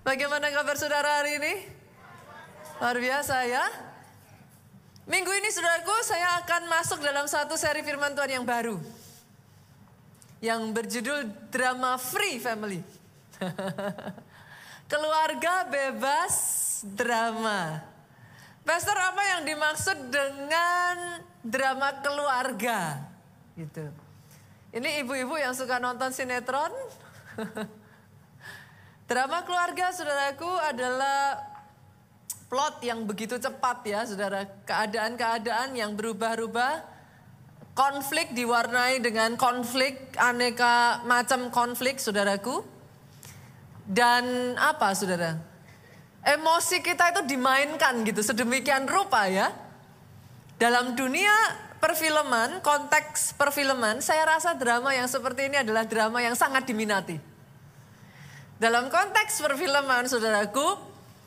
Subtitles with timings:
[0.00, 1.54] Bagaimana kabar saudara hari ini?
[2.80, 3.64] Luar biasa ya.
[5.04, 8.80] Minggu ini saudaraku saya akan masuk dalam satu seri firman Tuhan yang baru.
[10.40, 11.20] Yang berjudul
[11.52, 12.80] Drama Free Family.
[14.92, 16.34] Keluarga bebas
[16.96, 17.84] drama.
[18.64, 23.04] Pastor apa yang dimaksud dengan drama keluarga?
[23.52, 23.84] Gitu.
[24.72, 26.72] Ini ibu-ibu yang suka nonton sinetron.
[29.10, 31.34] Drama keluarga saudaraku adalah
[32.46, 34.46] plot yang begitu cepat ya saudara.
[34.62, 37.02] Keadaan-keadaan yang berubah-ubah.
[37.74, 42.62] Konflik diwarnai dengan konflik, aneka macam konflik saudaraku.
[43.82, 45.42] Dan apa saudara?
[46.22, 49.50] Emosi kita itu dimainkan gitu sedemikian rupa ya.
[50.54, 51.34] Dalam dunia
[51.82, 57.29] perfilman, konteks perfilman, saya rasa drama yang seperti ini adalah drama yang sangat diminati.
[58.60, 60.76] Dalam konteks perfilman saudaraku,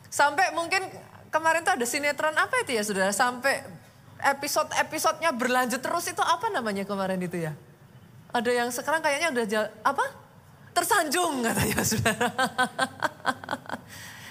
[0.05, 0.85] sampai mungkin
[1.33, 3.65] kemarin tuh ada sinetron apa itu ya saudara, sampai
[4.21, 7.57] episode-episodenya berlanjut terus itu apa namanya kemarin itu ya?
[8.29, 10.05] Ada yang sekarang kayaknya udah jala, apa?
[10.77, 12.29] Tersanjung katanya saudara.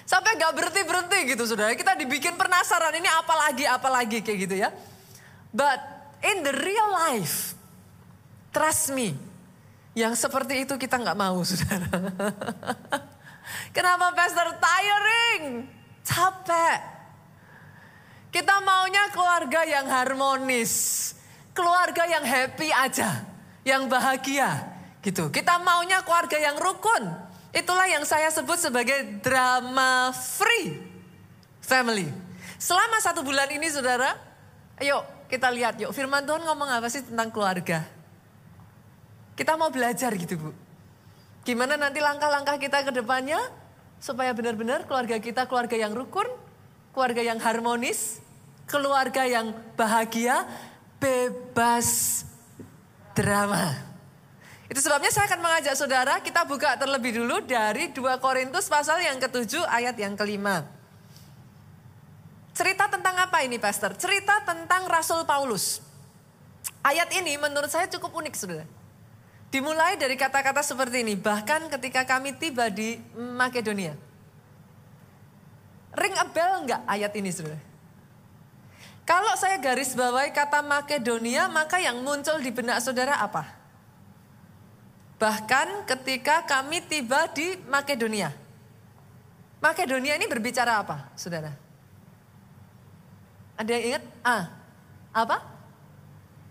[0.06, 1.75] sampai gak berhenti-berhenti gitu saudara.
[1.75, 4.70] Kita dibikin penasaran ini apa lagi, apa lagi kayak gitu ya.
[5.50, 5.83] But
[6.22, 7.59] in the real life,
[8.55, 9.19] trust me,
[9.92, 11.88] yang seperti itu kita nggak mau, saudara.
[13.76, 15.68] Kenapa pastor tiring?
[16.02, 16.78] Capek.
[18.32, 20.72] Kita maunya keluarga yang harmonis.
[21.52, 23.28] Keluarga yang happy aja.
[23.60, 24.50] Yang bahagia.
[25.04, 25.28] Gitu.
[25.28, 27.12] Kita maunya keluarga yang rukun.
[27.52, 30.80] Itulah yang saya sebut sebagai drama free
[31.60, 32.08] family.
[32.56, 34.16] Selama satu bulan ini saudara,
[34.80, 37.84] ayo kita lihat yuk firman Tuhan ngomong apa sih tentang keluarga.
[39.42, 40.54] Kita mau belajar gitu Bu.
[41.42, 43.42] Gimana nanti langkah-langkah kita ke depannya
[43.98, 46.30] supaya benar-benar keluarga kita keluarga yang rukun,
[46.94, 48.22] keluarga yang harmonis,
[48.70, 50.46] keluarga yang bahagia,
[51.02, 52.22] bebas
[53.19, 53.82] drama.
[54.70, 59.19] Itu sebabnya saya akan mengajak saudara kita buka terlebih dulu dari 2 Korintus pasal yang
[59.19, 60.70] ketujuh ayat yang kelima.
[62.54, 63.98] Cerita tentang apa ini pastor?
[63.98, 65.82] Cerita tentang Rasul Paulus.
[66.86, 68.81] Ayat ini menurut saya cukup unik saudara.
[69.52, 73.92] Dimulai dari kata-kata seperti ini, bahkan ketika kami tiba di Makedonia.
[75.92, 77.60] Ring a bell enggak ayat ini saudara?
[79.04, 83.44] Kalau saya garis bawahi kata Makedonia, maka yang muncul di benak saudara apa?
[85.20, 88.32] Bahkan ketika kami tiba di Makedonia.
[89.60, 91.52] Makedonia ini berbicara apa, saudara?
[93.60, 94.02] Ada yang ingat?
[94.24, 94.48] Ah,
[95.12, 95.51] apa?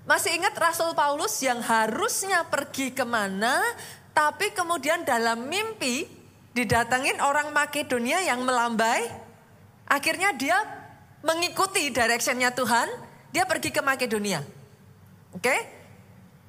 [0.01, 3.62] Masih ingat Rasul Paulus yang harusnya pergi ke mana,
[4.17, 6.09] tapi kemudian dalam mimpi
[6.57, 9.07] didatengin orang Makedonia yang melambai.
[9.85, 10.57] Akhirnya dia
[11.22, 12.88] mengikuti directionnya Tuhan,
[13.29, 14.41] dia pergi ke Makedonia.
[15.38, 15.53] Oke?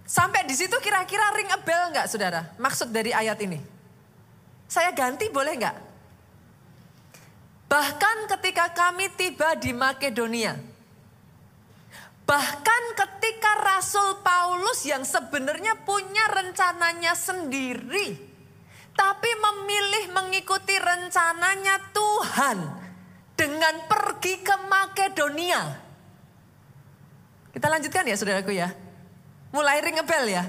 [0.02, 2.50] Sampai di situ kira-kira ring a bell nggak saudara?
[2.58, 3.60] Maksud dari ayat ini.
[4.66, 5.76] Saya ganti boleh nggak?
[7.68, 10.56] Bahkan ketika kami tiba di Makedonia,
[12.22, 18.14] Bahkan ketika Rasul Paulus yang sebenarnya punya rencananya sendiri,
[18.94, 22.58] tapi memilih mengikuti rencananya Tuhan
[23.36, 25.62] dengan pergi ke Makedonia.
[27.52, 28.72] Kita lanjutkan ya saudaraku ya.
[29.52, 30.44] Mulai ring bell ya.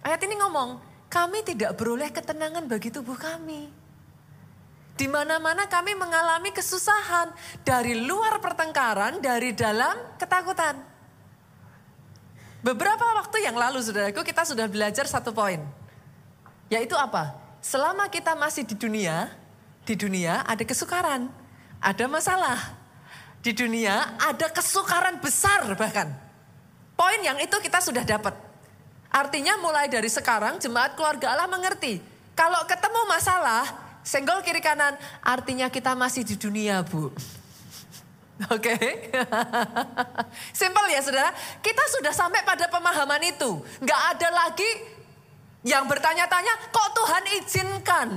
[0.00, 0.80] Ayat ini ngomong,
[1.12, 3.68] kami tidak beroleh ketenangan bagi tubuh kami.
[4.96, 7.28] Di mana-mana kami mengalami kesusahan
[7.60, 10.80] dari luar pertengkaran, dari dalam ketakutan.
[12.64, 15.60] Beberapa waktu yang lalu saudaraku kita sudah belajar satu poin.
[16.72, 17.36] Yaitu apa?
[17.60, 19.30] Selama kita masih di dunia,
[19.84, 21.28] di dunia ada kesukaran,
[21.78, 22.58] ada masalah.
[23.44, 26.10] Di dunia ada kesukaran besar bahkan.
[26.96, 28.34] Poin yang itu kita sudah dapat.
[29.12, 32.02] Artinya mulai dari sekarang jemaat keluarga Allah mengerti.
[32.34, 37.10] Kalau ketemu masalah, Senggol kiri kanan artinya kita masih di dunia bu.
[38.52, 38.86] Oke, okay.
[40.60, 41.34] simple ya saudara.
[41.58, 43.58] Kita sudah sampai pada pemahaman itu.
[43.82, 44.70] Nggak ada lagi
[45.66, 48.08] yang bertanya-tanya, kok Tuhan izinkan?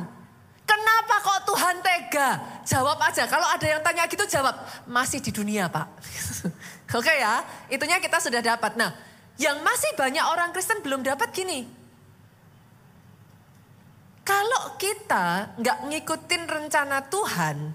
[0.69, 2.29] Kenapa kok Tuhan tega?
[2.67, 3.25] Jawab aja.
[3.25, 4.53] Kalau ada yang tanya gitu jawab,
[4.85, 5.89] masih di dunia pak.
[6.93, 7.41] Oke okay ya,
[7.71, 8.77] itunya kita sudah dapat.
[8.77, 8.93] Nah,
[9.41, 11.78] yang masih banyak orang Kristen belum dapat gini.
[14.29, 17.73] Kalau kita nggak ngikutin rencana Tuhan,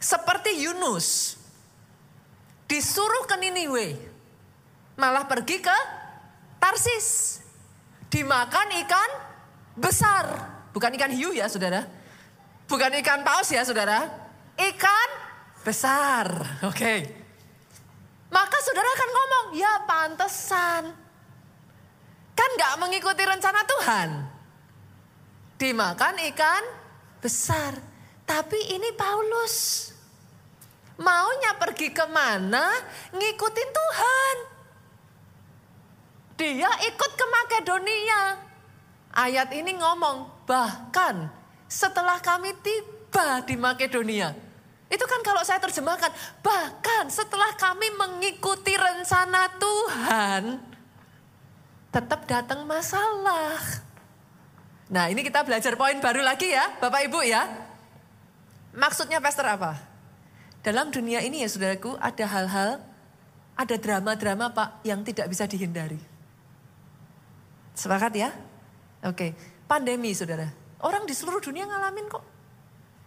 [0.00, 1.36] seperti Yunus,
[2.64, 4.00] disuruh ke Niniwe,
[4.96, 5.78] malah pergi ke
[6.56, 7.44] Tarsis,
[8.08, 9.10] dimakan ikan
[9.76, 10.24] besar,
[10.72, 11.84] bukan ikan hiu ya saudara,
[12.66, 14.10] Bukan ikan paus ya saudara.
[14.58, 15.08] Ikan
[15.62, 16.26] besar.
[16.70, 16.94] Oke.
[18.26, 20.82] Maka saudara akan ngomong, ya pantesan.
[22.36, 24.08] Kan gak mengikuti rencana Tuhan.
[25.56, 26.64] Dimakan ikan
[27.24, 27.72] besar.
[28.28, 29.88] Tapi ini Paulus.
[31.00, 32.72] Maunya pergi ke mana?
[33.12, 34.36] Ngikutin Tuhan.
[36.36, 38.22] Dia ikut ke Makedonia.
[39.16, 41.32] Ayat ini ngomong, bahkan
[41.64, 44.36] setelah kami tiba di Makedonia.
[44.92, 46.12] Itu kan kalau saya terjemahkan,
[46.44, 50.60] bahkan setelah kami mengikuti rencana Tuhan,
[51.88, 53.85] tetap datang masalah.
[54.86, 57.42] Nah ini kita belajar poin baru lagi ya Bapak Ibu ya.
[58.76, 59.74] Maksudnya pastor apa?
[60.62, 62.70] Dalam dunia ini ya saudaraku ada hal-hal,
[63.56, 65.98] ada drama-drama Pak yang tidak bisa dihindari.
[67.72, 68.30] Sepakat ya?
[69.06, 69.32] Oke,
[69.64, 70.50] pandemi saudara.
[70.82, 72.24] Orang di seluruh dunia ngalamin kok.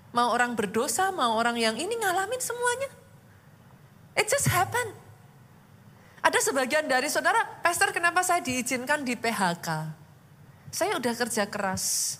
[0.09, 2.89] Mau orang berdosa, mau orang yang ini ngalamin semuanya.
[4.17, 4.89] It just happen.
[6.25, 9.67] Ada sebagian dari saudara, Pastor kenapa saya diizinkan di PHK?
[10.69, 12.17] Saya udah kerja keras.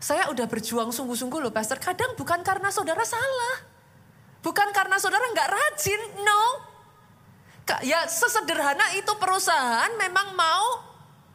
[0.00, 1.76] Saya udah berjuang sungguh-sungguh loh Pastor.
[1.76, 3.68] Kadang bukan karena saudara salah.
[4.40, 6.42] Bukan karena saudara nggak rajin, no.
[7.84, 10.82] Ya sesederhana itu perusahaan memang mau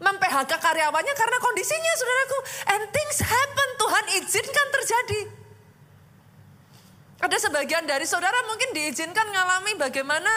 [0.02, 2.38] mem-PHK karyawannya karena kondisinya saudaraku.
[2.74, 5.22] And things happen, Tuhan izinkan terjadi.
[7.24, 10.32] Ada sebagian dari saudara mungkin diizinkan mengalami bagaimana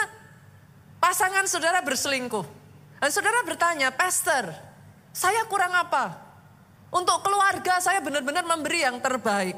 [1.01, 2.45] pasangan saudara berselingkuh.
[2.99, 4.68] Dan saudara bertanya, Pastor,
[5.13, 6.17] saya kurang apa?
[6.89, 9.57] Untuk keluarga saya benar-benar memberi yang terbaik.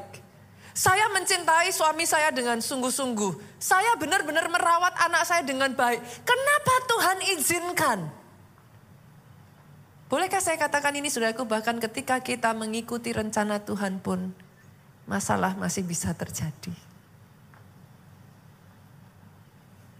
[0.72, 3.60] Saya mencintai suami saya dengan sungguh-sungguh.
[3.60, 6.00] Saya benar-benar merawat anak saya dengan baik.
[6.24, 7.98] Kenapa Tuhan izinkan?
[10.08, 14.32] Bolehkah saya katakan ini saudaraku bahkan ketika kita mengikuti rencana Tuhan pun
[15.08, 16.72] masalah masih bisa terjadi.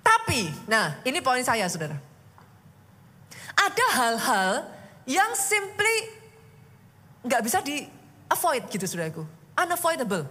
[0.04, 1.96] Tapi, nah ini poin saya saudara.
[3.56, 4.52] Ada hal-hal
[5.08, 5.96] yang simply
[7.22, 7.86] nggak bisa di
[8.30, 9.22] avoid gitu saudaraku.
[9.58, 10.26] Unavoidable.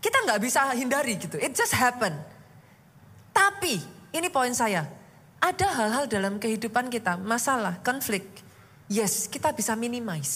[0.00, 1.36] Kita nggak bisa hindari gitu.
[1.36, 2.16] It just happen.
[3.30, 3.78] Tapi,
[4.16, 4.88] ini poin saya.
[5.40, 8.24] Ada hal-hal dalam kehidupan kita, masalah, konflik,
[8.90, 10.34] Yes, kita bisa minimize.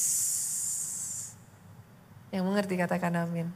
[2.31, 3.51] Yang mengerti katakan amin.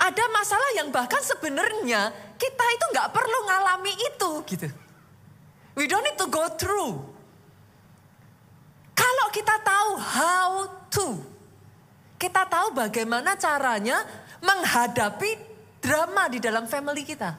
[0.00, 2.08] Ada masalah yang bahkan sebenarnya
[2.40, 4.68] kita itu nggak perlu ngalami itu gitu.
[5.76, 7.04] We don't need to go through.
[9.36, 11.20] Kita tahu how to,
[12.16, 14.00] kita tahu bagaimana caranya
[14.40, 15.36] menghadapi
[15.76, 17.36] drama di dalam family kita.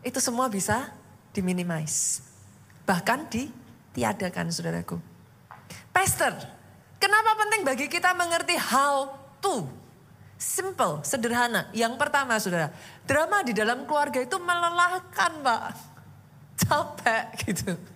[0.00, 0.88] Itu semua bisa
[1.36, 2.24] diminimize.
[2.88, 3.52] Bahkan di
[3.92, 4.96] tiadakan saudaraku.
[5.92, 6.32] Pastor,
[6.96, 9.12] kenapa penting bagi kita mengerti how
[9.44, 9.68] to?
[10.40, 11.68] Simple, sederhana.
[11.76, 12.72] Yang pertama saudara,
[13.04, 15.76] drama di dalam keluarga itu melelahkan pak.
[16.56, 17.91] Capek gitu.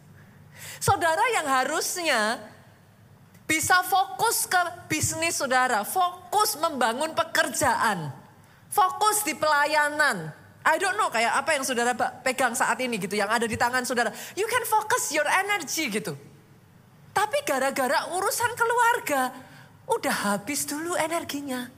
[0.79, 2.41] Saudara yang harusnya
[3.47, 4.59] bisa fokus ke
[4.91, 8.11] bisnis saudara, fokus membangun pekerjaan,
[8.69, 10.35] fokus di pelayanan,
[10.67, 11.95] I don't know kayak apa yang saudara
[12.27, 14.11] pegang saat ini gitu, yang ada di tangan saudara.
[14.35, 16.19] You can focus your energy gitu.
[17.15, 19.31] Tapi gara-gara urusan keluarga,
[19.87, 21.71] udah habis dulu energinya.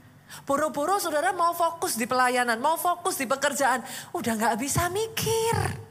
[0.49, 3.85] Boro-boro saudara mau fokus di pelayanan, mau fokus di pekerjaan,
[4.17, 5.88] udah gak bisa mikir.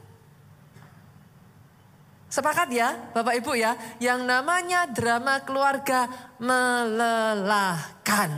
[2.28, 3.72] Sepakat ya Bapak Ibu ya,
[4.04, 6.04] yang namanya drama keluarga
[6.36, 8.30] melelahkan.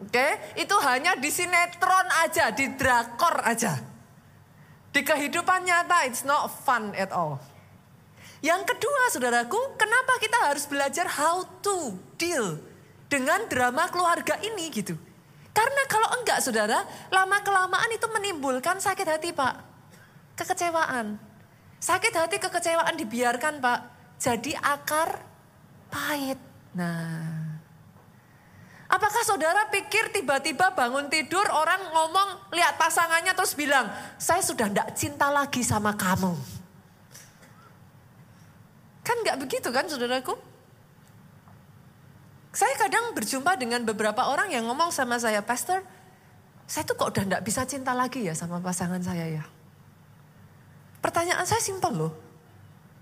[0.00, 3.76] Oke, itu hanya di sinetron aja, di drakor aja.
[4.92, 7.36] Di kehidupan nyata it's not fun at all.
[8.40, 12.56] Yang kedua saudaraku, kenapa kita harus belajar how to deal
[13.12, 14.96] dengan drama keluarga ini gitu.
[15.56, 19.64] Karena kalau enggak saudara, lama kelamaan itu menimbulkan sakit hati pak.
[20.36, 21.16] Kekecewaan.
[21.80, 23.78] Sakit hati kekecewaan dibiarkan pak.
[24.16, 25.20] Jadi akar
[25.92, 26.40] pahit.
[26.76, 27.46] Nah
[28.86, 34.94] Apakah saudara pikir tiba-tiba bangun tidur orang ngomong lihat pasangannya terus bilang, saya sudah tidak
[34.94, 36.32] cinta lagi sama kamu.
[39.02, 40.38] Kan nggak begitu kan saudaraku?
[42.54, 45.82] Saya kadang berjumpa dengan beberapa orang yang ngomong sama saya, Pastor,
[46.64, 49.44] saya tuh kok udah tidak bisa cinta lagi ya sama pasangan saya ya.
[51.06, 52.10] Pertanyaan saya simpel loh.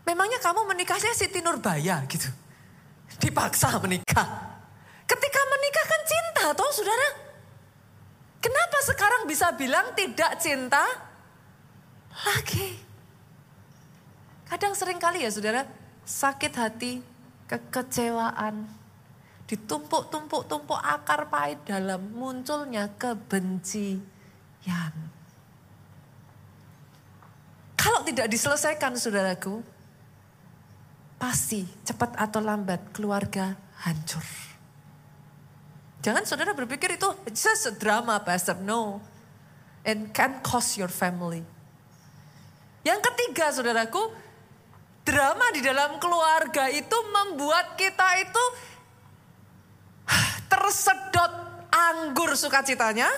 [0.04, 2.28] Memangnya kamu menikahnya Siti Nurbaya gitu.
[3.16, 4.28] Dipaksa menikah.
[5.08, 7.08] Ketika menikah kan cinta toh saudara.
[8.44, 10.84] Kenapa sekarang bisa bilang tidak cinta
[12.28, 12.76] lagi?
[14.52, 15.64] Kadang sering kali ya saudara,
[16.04, 17.00] sakit hati,
[17.48, 18.68] kekecewaan.
[19.48, 24.04] Ditumpuk-tumpuk-tumpuk akar pahit dalam munculnya kebencian.
[27.74, 29.60] Kalau tidak diselesaikan saudaraku,
[31.18, 34.24] pasti cepat atau lambat keluarga hancur.
[36.04, 38.60] Jangan saudara berpikir itu just a drama pastor.
[38.60, 39.00] No.
[39.84, 41.44] And can cost your family.
[42.84, 44.12] Yang ketiga saudaraku,
[45.04, 48.44] drama di dalam keluarga itu membuat kita itu
[50.52, 51.32] tersedot
[51.72, 53.08] anggur sukacitanya,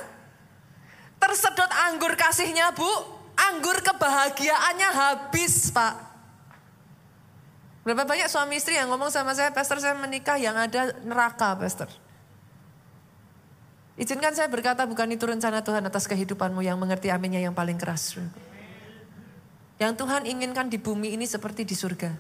[1.19, 5.95] tersedot anggur kasihnya bu, anggur kebahagiaannya habis pak.
[7.87, 11.87] Berapa banyak suami istri yang ngomong sama saya, pastor saya menikah yang ada neraka pastor.
[13.97, 18.19] Izinkan saya berkata bukan itu rencana Tuhan atas kehidupanmu yang mengerti aminnya yang paling keras.
[19.79, 22.13] Yang Tuhan inginkan di bumi ini seperti di surga.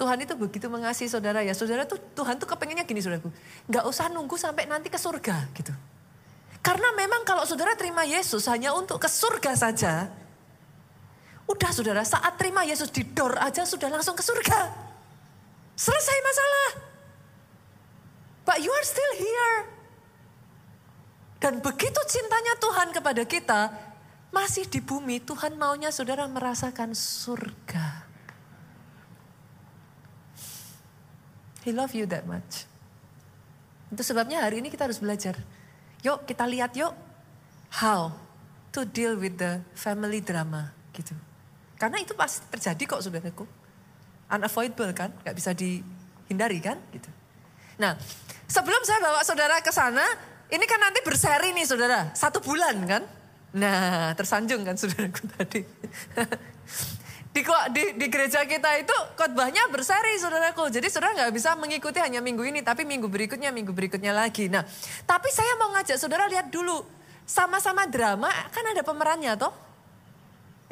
[0.00, 1.52] Tuhan itu begitu mengasihi saudara ya.
[1.52, 3.28] Saudara tuh Tuhan tuh kepengennya gini saudaraku.
[3.68, 5.76] Gak usah nunggu sampai nanti ke surga gitu.
[6.60, 10.12] Karena memang kalau saudara terima Yesus hanya untuk ke surga saja.
[11.48, 14.70] Udah saudara saat terima Yesus di door aja sudah langsung ke surga.
[15.74, 16.70] Selesai masalah.
[18.44, 19.58] But you are still here.
[21.40, 23.72] Dan begitu cintanya Tuhan kepada kita,
[24.28, 28.04] masih di bumi Tuhan maunya saudara merasakan surga.
[31.64, 32.68] He love you that much.
[33.88, 35.40] Itu sebabnya hari ini kita harus belajar.
[36.00, 36.92] Yuk kita lihat yuk
[37.82, 38.10] how
[38.72, 41.12] to deal with the family drama gitu.
[41.76, 43.44] Karena itu pasti terjadi kok saudaraku.
[44.30, 47.10] Unavoidable kan, gak bisa dihindari kan gitu.
[47.82, 47.98] Nah
[48.46, 50.04] sebelum saya bawa saudara ke sana,
[50.52, 53.02] ini kan nanti berseri nih saudara, satu bulan kan.
[53.58, 55.62] Nah tersanjung kan saudaraku tadi.
[57.30, 60.66] Di, di, di gereja kita itu khotbahnya berseri saudaraku.
[60.66, 64.50] Jadi saudara nggak bisa mengikuti hanya minggu ini, tapi minggu berikutnya, minggu berikutnya lagi.
[64.50, 64.66] Nah,
[65.06, 66.82] tapi saya mau ngajak saudara lihat dulu.
[67.22, 69.54] Sama-sama drama kan ada pemerannya toh.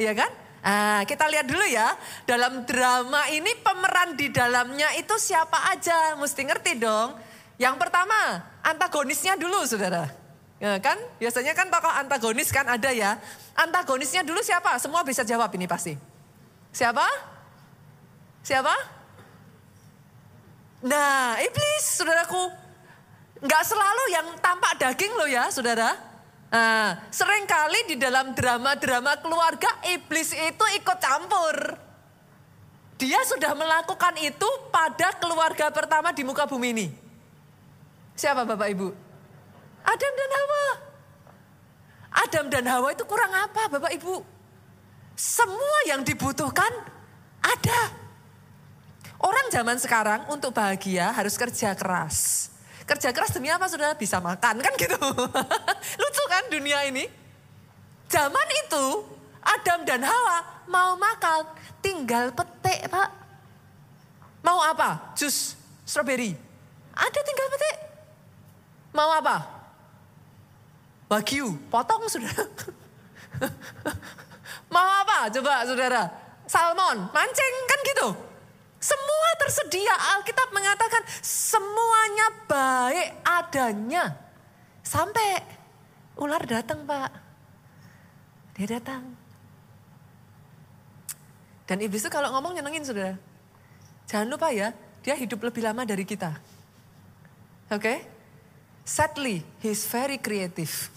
[0.02, 0.30] Iya kan?
[0.58, 1.94] Nah, kita lihat dulu ya.
[2.26, 6.18] Dalam drama ini pemeran di dalamnya itu siapa aja.
[6.18, 7.14] Mesti ngerti dong.
[7.62, 10.10] Yang pertama, antagonisnya dulu saudara.
[10.58, 10.98] Ya kan?
[11.22, 13.14] Biasanya kan tokoh antagonis kan ada ya.
[13.54, 14.74] Antagonisnya dulu siapa?
[14.82, 16.17] Semua bisa jawab ini pasti.
[16.72, 17.06] Siapa?
[18.44, 18.74] Siapa?
[20.86, 22.48] Nah, iblis, saudaraku.
[23.38, 25.94] Nggak selalu yang tampak daging loh ya, saudara.
[26.48, 31.56] Nah, sering kali di dalam drama-drama keluarga, iblis itu ikut campur.
[32.98, 36.86] Dia sudah melakukan itu pada keluarga pertama di muka bumi ini.
[38.18, 38.88] Siapa Bapak Ibu?
[39.86, 40.64] Adam dan Hawa.
[42.26, 44.37] Adam dan Hawa itu kurang apa Bapak Ibu?
[45.18, 46.70] Semua yang dibutuhkan
[47.42, 47.80] ada.
[49.18, 52.46] Orang zaman sekarang untuk bahagia harus kerja keras.
[52.86, 54.94] Kerja keras demi apa sudah bisa makan kan gitu.
[56.00, 57.10] Lucu kan dunia ini.
[58.06, 58.84] Zaman itu
[59.42, 61.50] Adam dan Hawa mau makan
[61.82, 63.10] tinggal petik pak.
[64.46, 65.18] Mau apa?
[65.18, 66.38] Jus strawberry.
[66.94, 67.76] Ada tinggal petik.
[68.94, 69.50] Mau apa?
[71.10, 72.30] Wagyu, potong sudah.
[74.68, 76.02] Mau apa coba saudara?
[76.48, 78.08] Salmon, mancing kan gitu.
[78.78, 79.94] Semua tersedia.
[80.16, 84.04] Alkitab mengatakan semuanya baik adanya.
[84.80, 85.44] Sampai
[86.16, 87.10] ular datang pak.
[88.56, 89.02] Dia datang.
[91.68, 93.20] Dan iblis itu kalau ngomong nyenengin saudara.
[94.08, 94.72] Jangan lupa ya,
[95.04, 96.32] dia hidup lebih lama dari kita.
[97.68, 97.76] Oke?
[97.76, 97.98] Okay?
[98.88, 100.88] Sadly, he's very creative.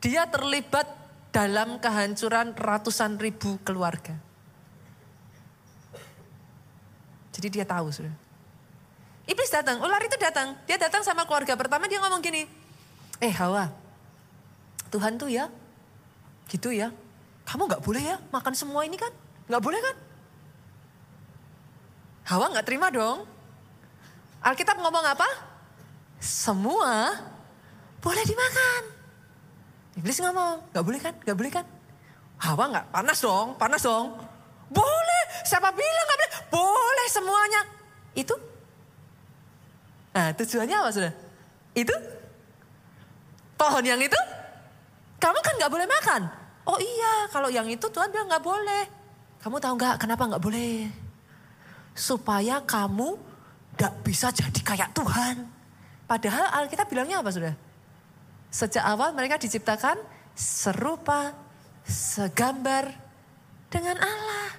[0.00, 0.88] Dia terlibat
[1.30, 4.16] dalam kehancuran ratusan ribu keluarga.
[7.30, 8.12] Jadi dia tahu sudah.
[9.28, 10.58] Iblis datang, ular itu datang.
[10.66, 12.48] Dia datang sama keluarga pertama dia ngomong gini.
[13.22, 13.70] Eh Hawa,
[14.90, 15.46] Tuhan tuh ya,
[16.50, 16.90] gitu ya.
[17.46, 19.12] Kamu gak boleh ya makan semua ini kan?
[19.46, 19.96] Gak boleh kan?
[22.26, 23.28] Hawa gak terima dong.
[24.40, 25.28] Alkitab ngomong apa?
[26.18, 27.14] Semua
[28.00, 28.99] boleh dimakan.
[30.00, 31.68] Iblis ngomong, gak boleh kan, gak boleh kan.
[32.40, 34.16] Hawa gak, panas dong, panas dong.
[34.72, 36.32] Boleh, siapa bilang gak boleh?
[36.48, 37.60] Boleh semuanya.
[38.16, 38.32] Itu?
[40.16, 41.12] Nah tujuannya apa sudah?
[41.76, 41.92] Itu?
[43.60, 44.16] Pohon yang itu?
[45.20, 46.32] Kamu kan gak boleh makan.
[46.64, 48.88] Oh iya, kalau yang itu Tuhan bilang gak boleh.
[49.44, 50.88] Kamu tahu gak kenapa gak boleh?
[51.92, 53.20] Supaya kamu
[53.76, 55.44] gak bisa jadi kayak Tuhan.
[56.08, 57.52] Padahal Alkitab bilangnya apa sudah?
[58.50, 59.94] Sejak awal mereka diciptakan
[60.34, 61.34] serupa,
[61.86, 62.90] segambar
[63.70, 64.50] dengan Allah.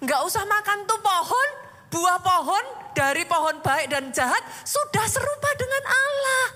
[0.00, 1.48] Gak usah makan tuh pohon,
[1.90, 2.64] buah pohon
[2.94, 6.46] dari pohon baik dan jahat sudah serupa dengan Allah.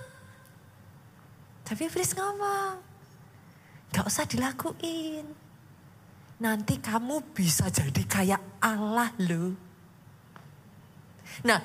[1.66, 2.78] Tapi iblis ngomong,
[3.90, 5.26] gak usah dilakuin.
[6.38, 9.54] Nanti kamu bisa jadi kayak Allah loh.
[11.42, 11.58] Nah,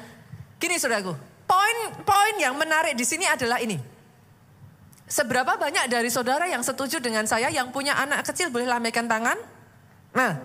[0.58, 1.14] gini saudaraku,
[1.46, 3.99] poin-poin yang menarik di sini adalah ini.
[5.10, 9.42] Seberapa banyak dari saudara yang setuju dengan saya yang punya anak kecil boleh lambaikan tangan?
[10.14, 10.38] Nah,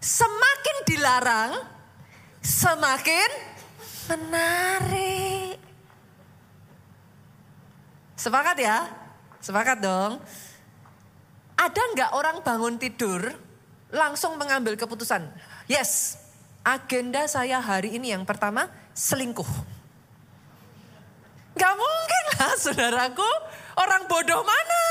[0.00, 1.50] semakin dilarang,
[2.40, 3.28] semakin
[4.08, 5.60] menarik.
[8.16, 8.88] Sepakat ya?
[9.44, 10.24] Sepakat dong.
[11.60, 13.28] Ada nggak orang bangun tidur
[13.92, 15.20] langsung mengambil keputusan?
[15.68, 16.16] Yes,
[16.64, 19.79] agenda saya hari ini yang pertama selingkuh.
[21.58, 23.30] Gak mungkin lah saudaraku,
[23.78, 24.84] orang bodoh mana?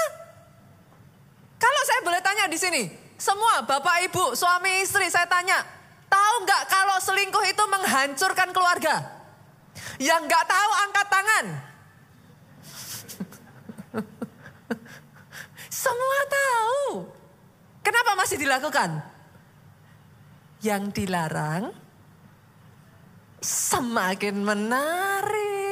[1.59, 2.83] Kalau saya boleh tanya di sini,
[3.19, 5.59] semua bapak ibu, suami istri saya tanya,
[6.07, 9.19] tahu nggak kalau selingkuh itu menghancurkan keluarga?
[9.99, 11.45] Yang nggak tahu angkat tangan.
[15.83, 17.07] Semua tahu.
[17.83, 18.99] Kenapa masih dilakukan?
[20.59, 21.71] Yang dilarang
[23.39, 25.68] semakin menarik.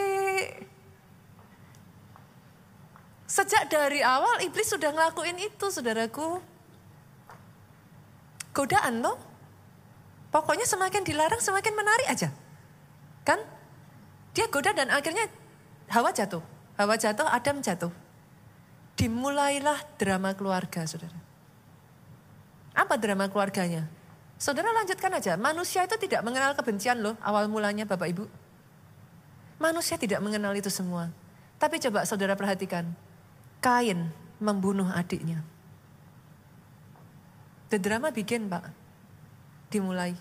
[3.28, 6.40] Sejak dari awal iblis sudah ngelakuin itu saudaraku.
[8.56, 9.20] Godaan loh.
[10.32, 12.32] Pokoknya semakin dilarang semakin menarik aja.
[13.28, 13.44] Kan?
[14.32, 15.28] Dia goda dan akhirnya
[15.88, 16.44] Hawa jatuh.
[16.76, 17.92] Hawa jatuh, Adam jatuh.
[19.00, 21.16] Dimulailah drama keluarga saudara.
[22.76, 23.88] Apa drama keluarganya?
[24.38, 28.26] Saudara lanjutkan aja, manusia itu tidak mengenal kebencian loh awal mulanya Bapak Ibu.
[29.58, 31.10] Manusia tidak mengenal itu semua.
[31.58, 32.86] Tapi coba saudara perhatikan,
[33.58, 35.42] Kain membunuh adiknya.
[37.68, 38.64] The drama begin Pak,
[39.68, 40.16] dimulai.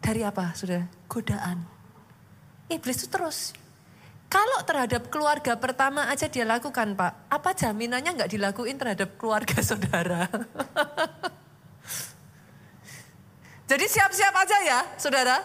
[0.00, 0.86] Dari apa saudara?
[1.10, 1.66] Godaan.
[2.70, 3.52] Iblis itu terus.
[4.26, 10.26] Kalau terhadap keluarga pertama aja dia lakukan Pak, apa jaminannya nggak dilakuin terhadap keluarga saudara?
[13.66, 15.36] Jadi siap-siap aja ya, saudara.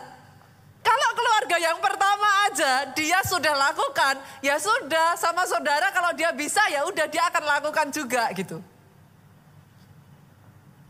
[0.82, 6.62] Kalau keluarga yang pertama aja dia sudah lakukan, ya sudah sama saudara kalau dia bisa
[6.74, 8.58] ya udah dia akan lakukan juga gitu.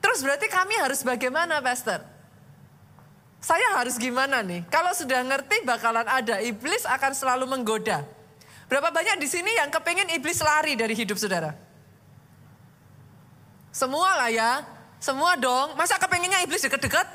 [0.02, 2.02] Terus berarti kami harus bagaimana, Pastor?
[3.42, 4.66] Saya harus gimana nih?
[4.70, 8.02] Kalau sudah ngerti bakalan ada, iblis akan selalu menggoda.
[8.66, 11.54] Berapa banyak di sini yang kepingin iblis lari dari hidup saudara?
[13.72, 14.52] Semua lah ya,
[15.02, 15.74] semua dong.
[15.78, 17.08] Masa kepengennya iblis deket-deket?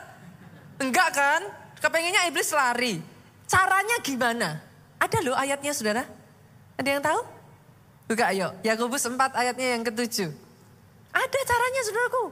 [0.82, 1.40] Enggak kan?
[1.87, 2.99] Kepengennya iblis lari.
[3.46, 4.59] Caranya gimana?
[4.99, 6.03] Ada loh ayatnya saudara.
[6.75, 7.20] Ada yang tahu?
[8.11, 8.51] Buka ayo.
[8.66, 10.35] Yakobus 4 ayatnya yang ketujuh.
[11.14, 12.25] Ada caranya saudaraku.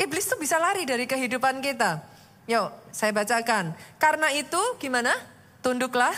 [0.00, 2.00] Iblis tuh bisa lari dari kehidupan kita.
[2.48, 3.76] Yuk saya bacakan.
[4.00, 5.12] Karena itu gimana?
[5.60, 6.16] Tunduklah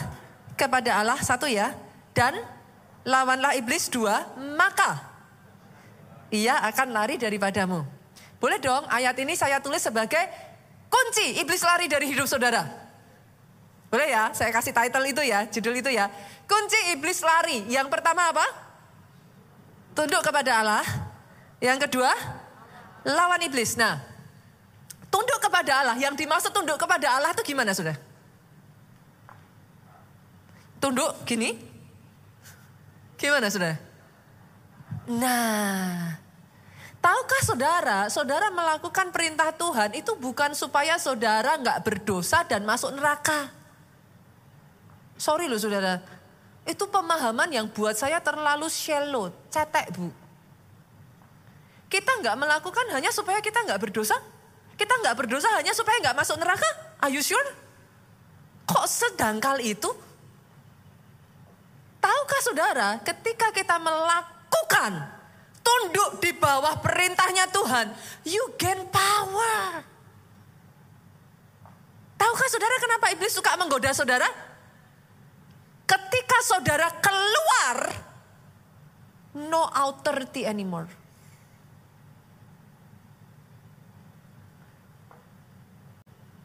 [0.54, 1.74] kepada Allah satu ya.
[2.14, 2.38] Dan
[3.02, 4.30] lawanlah iblis dua.
[4.54, 5.02] Maka
[6.30, 7.82] ia akan lari daripadamu.
[8.38, 10.22] Boleh dong ayat ini saya tulis sebagai
[10.88, 12.64] Kunci iblis lari dari hidup saudara.
[13.88, 16.12] Boleh ya, saya kasih title itu ya, judul itu ya.
[16.44, 17.64] Kunci iblis lari.
[17.72, 18.44] Yang pertama apa?
[19.96, 20.84] Tunduk kepada Allah.
[21.60, 22.12] Yang kedua,
[23.08, 23.80] lawan iblis.
[23.80, 23.96] Nah,
[25.08, 25.96] tunduk kepada Allah.
[25.96, 27.96] Yang dimaksud tunduk kepada Allah itu gimana sudah?
[30.78, 31.56] Tunduk gini?
[33.18, 33.74] Gimana sudah?
[35.08, 36.20] Nah,
[36.98, 43.54] Tahukah saudara, saudara melakukan perintah Tuhan itu bukan supaya saudara nggak berdosa dan masuk neraka.
[45.18, 46.02] Sorry loh saudara,
[46.66, 50.10] itu pemahaman yang buat saya terlalu shallow, cetek bu.
[51.88, 54.18] Kita nggak melakukan hanya supaya kita nggak berdosa.
[54.76, 56.68] Kita nggak berdosa hanya supaya nggak masuk neraka.
[57.02, 57.50] Are you sure?
[58.68, 59.88] Kok sedangkal itu?
[61.98, 65.17] Tahukah saudara, ketika kita melakukan
[65.68, 67.92] tunduk di bawah perintahnya Tuhan,
[68.24, 69.84] you gain power.
[72.16, 74.26] Tahukah saudara kenapa iblis suka menggoda saudara?
[75.84, 77.92] Ketika saudara keluar,
[79.36, 80.88] no authority anymore.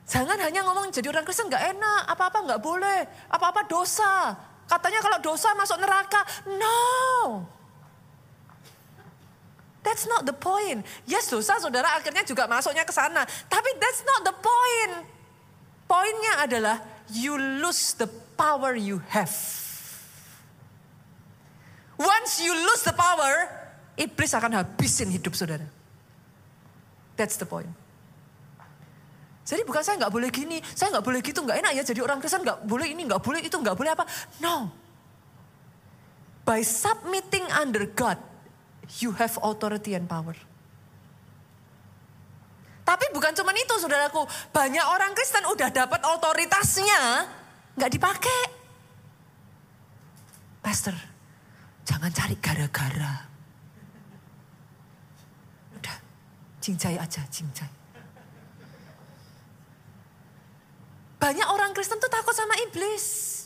[0.03, 2.99] Jangan hanya ngomong jadi orang Kristen nggak enak, apa-apa nggak boleh,
[3.33, 4.37] apa-apa dosa.
[4.69, 6.21] Katanya kalau dosa masuk neraka.
[6.53, 7.41] No.
[9.83, 10.87] That's not the point.
[11.03, 13.27] Yes, dosa saudara akhirnya juga masuknya ke sana.
[13.51, 14.93] Tapi that's not the point.
[15.85, 16.79] Poinnya adalah
[17.11, 18.07] you lose the
[18.39, 19.35] power you have.
[21.99, 23.51] Once you lose the power,
[23.99, 25.67] iblis akan habisin hidup saudara.
[27.19, 27.69] That's the point.
[29.43, 32.23] Jadi bukan saya nggak boleh gini, saya nggak boleh gitu, nggak enak ya jadi orang
[32.23, 34.07] Kristen nggak boleh ini, nggak boleh itu, nggak boleh apa.
[34.39, 34.71] No.
[36.47, 38.17] By submitting under God,
[38.99, 40.35] you have authority and power.
[42.83, 44.27] Tapi bukan cuma itu saudaraku.
[44.51, 47.31] Banyak orang Kristen udah dapat otoritasnya.
[47.79, 48.41] Nggak dipakai.
[50.59, 50.95] Pastor,
[51.87, 53.27] jangan cari gara-gara.
[55.79, 55.97] Udah,
[56.59, 57.71] cincai aja, cincai.
[61.23, 63.42] Banyak orang Kristen tuh takut sama iblis.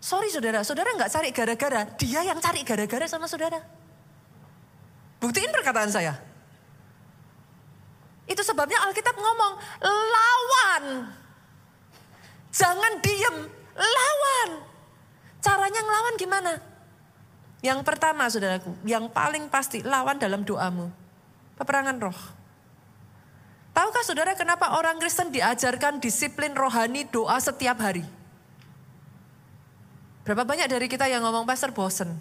[0.00, 1.82] Sorry saudara, saudara nggak cari gara-gara.
[2.00, 3.60] Dia yang cari gara-gara sama saudara.
[5.20, 6.16] Buktiin perkataan saya.
[8.24, 9.52] Itu sebabnya Alkitab ngomong,
[9.84, 10.84] lawan.
[12.48, 13.36] Jangan diem,
[13.76, 14.50] lawan.
[15.44, 16.52] Caranya ngelawan gimana?
[17.60, 20.88] Yang pertama saudaraku, yang paling pasti lawan dalam doamu.
[21.60, 22.20] Peperangan roh.
[23.76, 28.19] Tahukah saudara kenapa orang Kristen diajarkan disiplin rohani doa setiap hari?
[30.30, 32.14] Berapa banyak dari kita yang ngomong pastor bosen?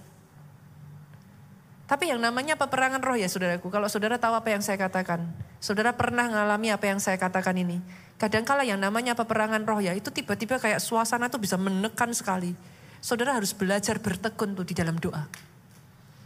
[1.86, 5.30] Tapi yang namanya peperangan roh ya saudaraku, kalau saudara tahu apa yang saya katakan,
[5.62, 7.78] saudara pernah mengalami apa yang saya katakan ini.
[8.18, 12.58] Kadangkala yang namanya peperangan roh ya, itu tiba-tiba kayak suasana tuh bisa menekan sekali.
[12.98, 15.30] Saudara harus belajar bertekun tuh di dalam doa.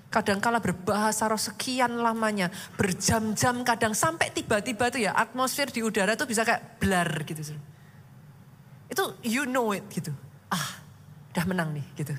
[0.07, 2.47] Kadangkala berbahasa roh sekian lamanya,
[2.79, 7.59] berjam-jam kadang sampai tiba-tiba tuh ya atmosfer di udara tuh bisa kayak blar gitu.
[8.87, 10.15] Itu you know it gitu.
[10.47, 10.82] Ah,
[11.33, 12.13] udah menang nih gitu.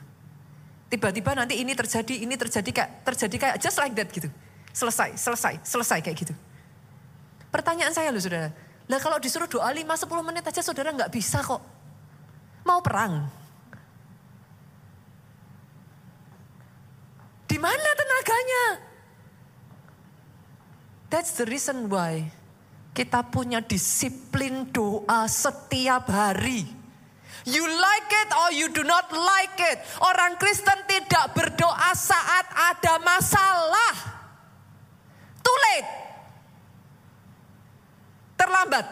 [0.90, 4.26] Tiba-tiba nanti ini terjadi, ini terjadi kayak terjadi kayak just like that gitu.
[4.74, 6.34] Selesai, selesai, selesai kayak gitu.
[7.54, 8.50] Pertanyaan saya loh saudara.
[8.90, 11.62] Lah kalau disuruh doa 5-10 menit aja saudara nggak bisa kok.
[12.66, 13.30] Mau perang.
[17.46, 18.64] Di mana tenaganya?
[21.06, 22.26] That's the reason why
[22.98, 26.83] kita punya disiplin doa setiap hari.
[27.44, 29.76] You like it or you do not like it.
[30.00, 33.92] Orang Kristen tidak berdoa saat ada masalah.
[35.44, 35.88] Too late.
[38.40, 38.86] Terlambat.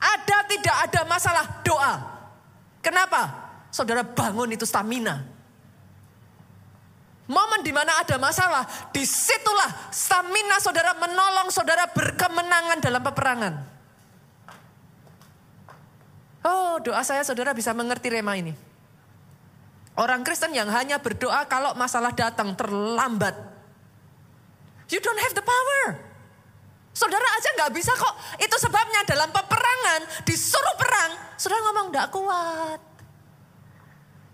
[0.00, 1.94] Ada tidak ada masalah doa.
[2.80, 3.22] Kenapa?
[3.68, 5.20] Saudara bangun itu stamina.
[7.26, 8.62] Momen di mana ada masalah,
[8.94, 13.75] di situlah stamina saudara menolong saudara berkemenangan dalam peperangan.
[16.46, 18.54] Oh doa saya saudara bisa mengerti rema ini.
[19.98, 23.34] Orang Kristen yang hanya berdoa kalau masalah datang terlambat.
[24.86, 25.98] You don't have the power.
[26.94, 28.14] Saudara aja nggak bisa kok.
[28.38, 31.12] Itu sebabnya dalam peperangan disuruh perang.
[31.34, 32.80] Saudara ngomong nggak kuat.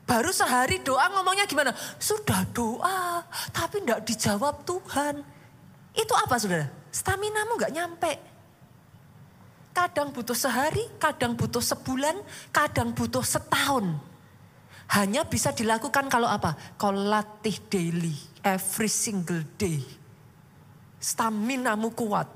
[0.05, 1.73] Baru sehari doa ngomongnya gimana?
[1.97, 5.25] Sudah doa tapi nggak dijawab Tuhan.
[5.97, 6.69] Itu apa saudara?
[6.93, 8.32] Stamina mu nggak nyampe.
[9.73, 12.21] Kadang butuh sehari, kadang butuh sebulan,
[12.53, 13.97] kadang butuh setahun.
[14.93, 16.53] Hanya bisa dilakukan kalau apa?
[16.77, 18.13] Kalau latih daily,
[18.45, 19.81] every single day.
[21.01, 22.29] Staminamu kuat.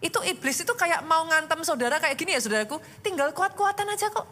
[0.00, 2.80] Itu iblis itu kayak mau ngantem saudara kayak gini ya saudaraku.
[3.04, 4.24] Tinggal kuat-kuatan aja kok.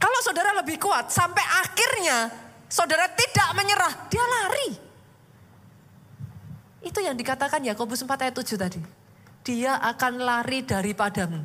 [0.00, 2.32] Kalau saudara lebih kuat sampai akhirnya
[2.64, 4.70] saudara tidak menyerah, dia lari.
[6.80, 8.80] Itu yang dikatakan Yakobus 4 ayat 7 tadi
[9.48, 11.40] dia akan lari daripadamu.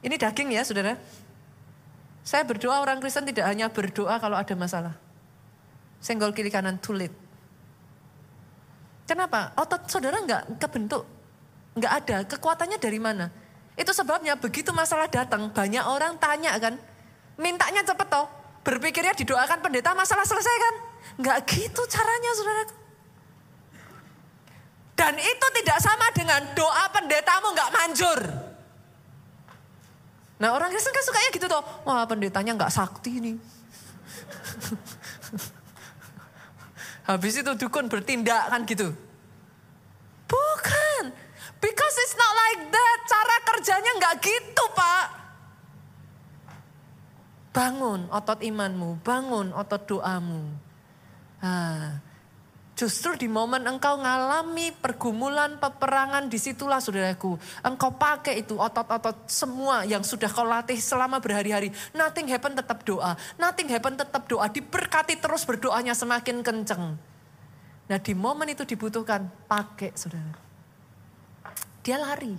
[0.00, 0.96] Ini daging ya saudara.
[2.24, 4.96] Saya berdoa orang Kristen tidak hanya berdoa kalau ada masalah.
[6.00, 7.12] Senggol kiri kanan tulit.
[9.04, 9.52] Kenapa?
[9.60, 11.04] Otot saudara nggak kebentuk.
[11.76, 12.16] Nggak ada.
[12.24, 13.28] Kekuatannya dari mana?
[13.76, 16.80] Itu sebabnya begitu masalah datang banyak orang tanya kan.
[17.36, 18.26] Mintanya cepet toh.
[18.64, 20.74] Berpikirnya didoakan pendeta masalah selesai kan.
[21.20, 22.85] Nggak gitu caranya saudara.
[24.96, 28.16] Dan itu tidak sama dengan doa pendetamu nggak manjur.
[30.40, 31.64] Nah orang Kristen kan sukanya gitu tuh.
[31.84, 33.36] Wah pendetanya nggak sakti nih.
[37.12, 38.88] Habis itu dukun bertindak kan gitu.
[40.24, 41.12] Bukan.
[41.60, 42.98] Because it's not like that.
[43.04, 45.12] Cara kerjanya nggak gitu pak.
[47.52, 49.04] Bangun otot imanmu.
[49.04, 50.56] Bangun otot doamu.
[51.40, 52.00] Nah,
[52.76, 57.40] Justru di momen engkau ngalami pergumulan, peperangan, di situlah saudaraku.
[57.64, 61.72] Engkau pakai itu otot-otot semua yang sudah kau latih selama berhari-hari.
[61.96, 63.16] Nothing happen tetap doa.
[63.40, 64.44] Nothing happen tetap doa.
[64.52, 67.00] Diberkati terus berdoanya semakin kenceng.
[67.88, 70.36] Nah di momen itu dibutuhkan, pakai saudara.
[71.80, 72.36] Dia lari,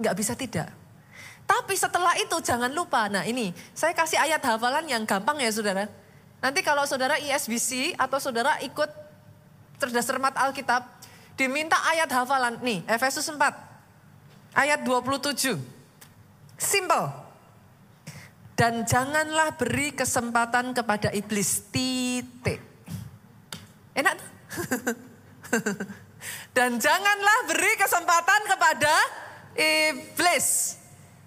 [0.00, 0.72] nggak bisa tidak.
[1.44, 5.84] Tapi setelah itu jangan lupa, nah ini saya kasih ayat hafalan yang gampang ya saudara.
[6.40, 9.05] Nanti kalau saudara ISBC atau saudara ikut
[9.76, 10.82] cerdas cermat Alkitab,
[11.36, 12.60] diminta ayat hafalan.
[12.64, 13.38] Nih, Efesus 4,
[14.56, 15.60] ayat 27.
[16.56, 17.06] Simple.
[18.56, 21.68] Dan janganlah beri kesempatan kepada iblis.
[21.68, 22.56] Titik.
[23.92, 24.28] Enak tuh?
[26.56, 28.94] Dan janganlah beri kesempatan kepada
[29.60, 30.80] iblis.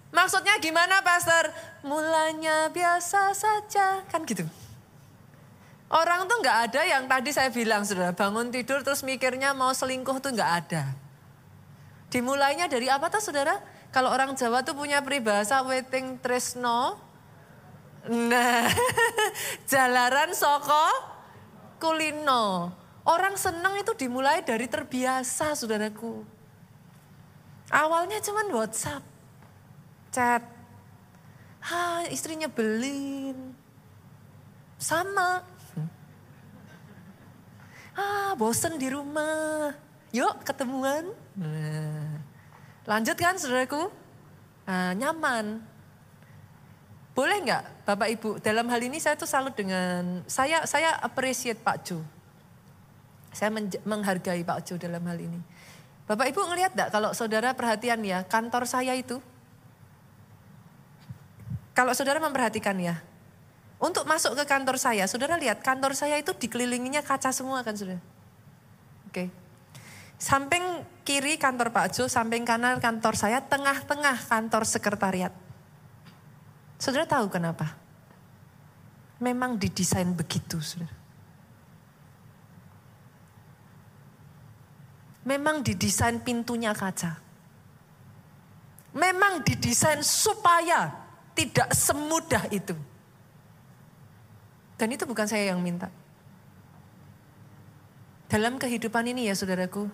[0.10, 1.54] Maksudnya gimana pastor?
[1.86, 4.02] Mulanya biasa saja.
[4.10, 4.50] Kan gitu.
[5.90, 10.22] Orang tuh nggak ada yang tadi saya bilang sudah bangun tidur terus mikirnya mau selingkuh
[10.22, 10.94] tuh nggak ada.
[12.14, 13.58] Dimulainya dari apa tuh saudara?
[13.90, 17.02] Kalau orang Jawa tuh punya peribahasa waiting tresno.
[18.06, 18.70] Nah,
[19.72, 20.86] jalaran soko
[21.82, 22.70] kulino.
[23.10, 26.22] Orang seneng itu dimulai dari terbiasa saudaraku.
[27.74, 29.02] Awalnya cuman WhatsApp,
[30.14, 30.46] chat.
[31.66, 33.58] Ha, istrinya belin.
[34.78, 35.42] Sama,
[37.98, 39.74] Ah, bosen di rumah.
[40.10, 41.06] Yuk ketemuan.
[41.38, 42.22] Nah,
[42.90, 43.90] lanjut kan saudaraku?
[44.66, 45.62] Nah, nyaman.
[47.14, 51.78] Boleh nggak Bapak Ibu dalam hal ini saya tuh salut dengan saya saya appreciate Pak
[51.84, 52.00] Jo.
[53.34, 53.54] Saya
[53.86, 55.42] menghargai Pak Jo dalam hal ini.
[56.10, 59.22] Bapak Ibu ngelihat nggak kalau saudara perhatian ya kantor saya itu
[61.78, 62.98] kalau saudara memperhatikan ya
[63.80, 68.04] untuk masuk ke kantor saya, saudara lihat kantor saya itu dikelilinginya kaca semua kan saudara.
[69.08, 69.32] Oke.
[70.20, 75.32] Samping kiri kantor Pak Jo, samping kanan kantor saya, tengah-tengah kantor sekretariat.
[76.76, 77.80] Saudara tahu kenapa?
[79.24, 80.92] Memang didesain begitu, saudara.
[85.24, 87.16] Memang didesain pintunya kaca.
[88.92, 90.92] Memang didesain supaya
[91.32, 92.76] tidak semudah itu.
[94.80, 95.92] Dan itu bukan saya yang minta.
[98.32, 99.92] Dalam kehidupan ini ya saudaraku,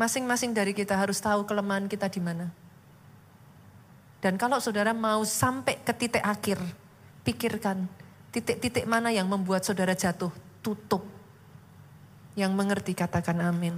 [0.00, 2.48] masing-masing dari kita harus tahu kelemahan kita di mana.
[4.24, 6.56] Dan kalau saudara mau sampai ke titik akhir,
[7.26, 7.84] pikirkan
[8.32, 10.32] titik-titik mana yang membuat saudara jatuh,
[10.64, 11.04] tutup.
[12.32, 13.76] Yang mengerti katakan amin.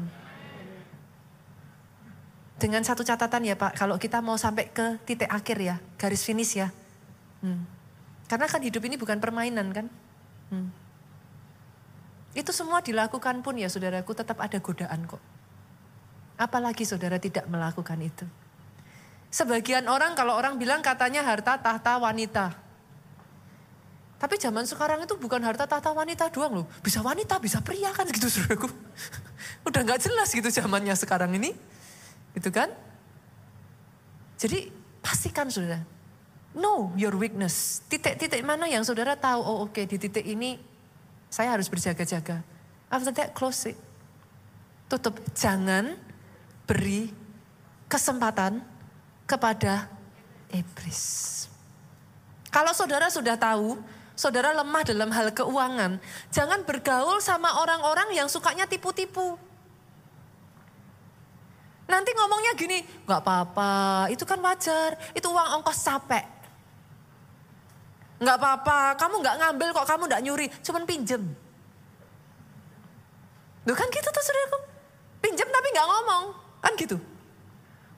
[2.54, 6.54] Dengan satu catatan ya Pak, kalau kita mau sampai ke titik akhir ya, garis finish
[6.54, 6.70] ya.
[7.42, 7.66] Hmm.
[8.30, 9.86] Karena kan hidup ini bukan permainan kan.
[10.52, 10.68] Hmm.
[12.34, 15.22] Itu semua dilakukan pun ya saudaraku tetap ada godaan kok.
[16.34, 18.26] Apalagi saudara tidak melakukan itu.
[19.30, 22.54] Sebagian orang kalau orang bilang katanya harta tahta wanita.
[24.18, 26.66] Tapi zaman sekarang itu bukan harta tahta wanita doang loh.
[26.82, 28.66] Bisa wanita, bisa pria kan gitu saudaraku.
[29.66, 31.54] Udah gak jelas gitu zamannya sekarang ini.
[32.34, 32.70] Gitu kan.
[34.38, 35.93] Jadi pastikan saudara
[36.54, 37.82] Know your weakness.
[37.90, 40.54] Titik-titik mana yang saudara tahu, oh oke okay, di titik ini
[41.26, 42.46] saya harus berjaga-jaga.
[42.86, 43.78] After that close it.
[44.86, 45.18] Tutup.
[45.34, 45.98] Jangan
[46.62, 47.10] beri
[47.90, 48.62] kesempatan
[49.26, 49.90] kepada
[50.54, 51.02] iblis.
[52.54, 53.74] Kalau saudara sudah tahu,
[54.14, 55.98] saudara lemah dalam hal keuangan,
[56.30, 59.34] jangan bergaul sama orang-orang yang sukanya tipu-tipu.
[61.84, 66.33] Nanti ngomongnya gini, nggak apa-apa, itu kan wajar, itu uang ongkos capek.
[68.24, 71.22] Nggak apa-apa, kamu nggak ngambil kok, kamu nggak nyuri, cuman pinjem.
[73.68, 74.58] Loh kan gitu tuh saudaraku.
[75.20, 76.24] Pinjem tapi nggak ngomong,
[76.64, 76.96] kan gitu.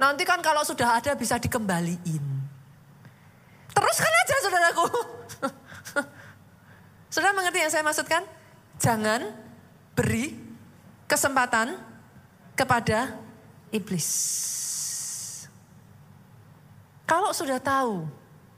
[0.02, 2.24] Nanti kan kalau sudah ada bisa dikembaliin.
[3.70, 4.86] Teruskan aja saudaraku.
[7.12, 8.20] Saudara mengerti yang saya maksudkan?
[8.76, 9.32] Jangan
[9.96, 10.36] beri
[11.08, 11.80] kesempatan
[12.52, 13.16] kepada
[13.72, 14.04] iblis.
[17.08, 18.04] Kalau sudah tahu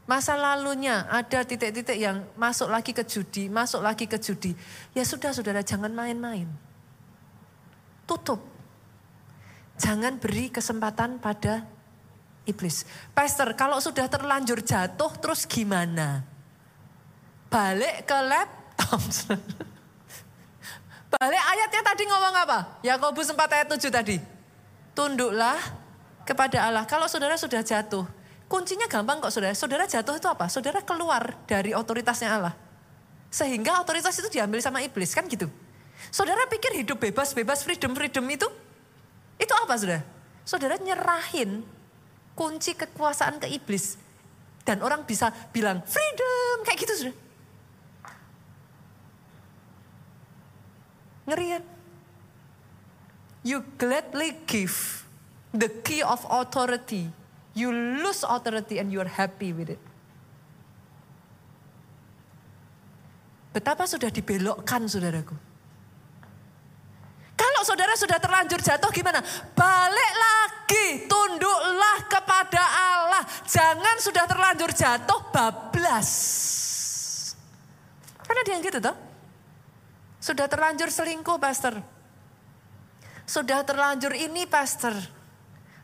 [0.08, 4.56] masa lalunya ada titik-titik yang masuk lagi ke judi, masuk lagi ke judi.
[4.96, 6.48] Ya sudah saudara jangan main-main.
[8.08, 8.40] Tutup.
[9.76, 11.60] Jangan beri kesempatan pada
[12.48, 12.88] iblis.
[13.12, 16.24] Pastor, kalau sudah terlanjur jatuh terus gimana?
[17.52, 19.04] Balik ke laptop.
[21.20, 22.58] Balik ayatnya tadi ngomong apa?
[22.80, 24.16] Yakobus 4 ayat 7 tadi.
[24.96, 25.60] Tunduklah
[26.24, 26.88] kepada Allah.
[26.88, 28.08] Kalau saudara sudah jatuh,
[28.48, 29.52] Kuncinya gampang kok saudara.
[29.52, 30.48] Saudara jatuh itu apa?
[30.48, 32.56] Saudara keluar dari otoritasnya Allah.
[33.28, 35.52] Sehingga otoritas itu diambil sama iblis kan gitu.
[36.08, 38.48] Saudara pikir hidup bebas, bebas, freedom, freedom itu?
[39.36, 40.00] Itu apa saudara?
[40.48, 41.60] Saudara nyerahin
[42.32, 44.00] kunci kekuasaan ke iblis.
[44.64, 47.16] Dan orang bisa bilang freedom kayak gitu saudara.
[51.28, 51.64] Kan?
[53.44, 55.04] You gladly give
[55.52, 57.12] the key of authority
[57.58, 59.82] You lose authority and you are happy with it.
[63.50, 65.34] Betapa sudah dibelokkan saudaraku.
[67.34, 69.18] Kalau saudara sudah terlanjur jatuh gimana?
[69.58, 73.26] Balik lagi, tunduklah kepada Allah.
[73.42, 76.10] Jangan sudah terlanjur jatuh bablas.
[78.22, 78.94] Karena dia gitu toh.
[80.22, 81.82] Sudah terlanjur selingkuh pastor.
[83.26, 84.94] Sudah terlanjur ini pastor.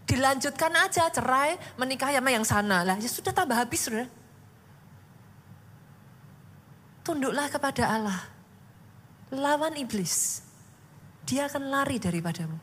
[0.05, 2.97] Dilanjutkan aja cerai, menikah sama yang sana lah.
[3.01, 4.09] Ya sudah tambah habis sudah.
[7.05, 8.21] Tunduklah kepada Allah.
[9.33, 10.45] Lawan iblis
[11.25, 12.61] dia akan lari daripadamu.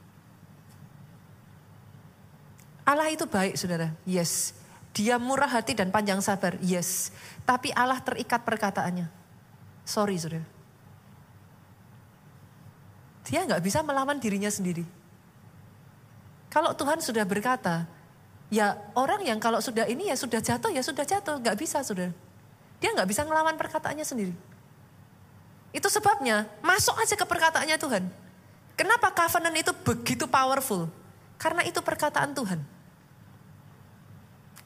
[2.86, 4.58] Allah itu baik saudara, yes.
[4.91, 7.13] Dia murah hati dan panjang sabar, yes.
[7.45, 9.10] Tapi Allah terikat perkataannya.
[9.86, 10.45] Sorry saudara.
[13.25, 14.86] Dia nggak bisa melawan dirinya sendiri.
[16.52, 17.88] Kalau Tuhan sudah berkata,
[18.52, 22.12] ya orang yang kalau sudah ini ya sudah jatuh ya sudah jatuh, nggak bisa saudara.
[22.84, 24.36] Dia nggak bisa melawan perkataannya sendiri.
[25.72, 28.04] Itu sebabnya masuk aja ke perkataannya Tuhan.
[28.76, 30.92] Kenapa covenant itu begitu powerful?
[31.40, 32.60] Karena itu perkataan Tuhan.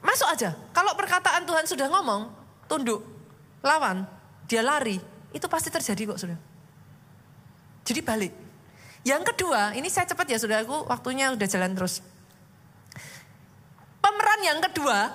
[0.02, 0.58] Masuk aja.
[0.74, 2.30] Kalau perkataan Tuhan sudah ngomong,
[2.66, 3.06] tunduk,
[3.62, 4.06] lawan,
[4.50, 4.98] dia lari,
[5.30, 6.38] itu pasti terjadi kok sudah.
[7.86, 8.45] Jadi balik.
[9.06, 12.02] Yang kedua, ini saya cepat ya saudaraku, waktunya udah jalan terus.
[14.02, 15.14] Pemeran yang kedua,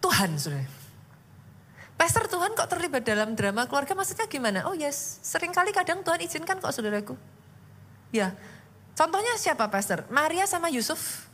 [0.00, 0.64] Tuhan sudah.
[2.00, 4.64] Pastor Tuhan kok terlibat dalam drama keluarga maksudnya gimana?
[4.64, 7.12] Oh yes, sering kali kadang Tuhan izinkan kok saudaraku.
[8.16, 8.32] Ya,
[8.96, 10.08] contohnya siapa Pastor?
[10.08, 11.28] Maria sama Yusuf.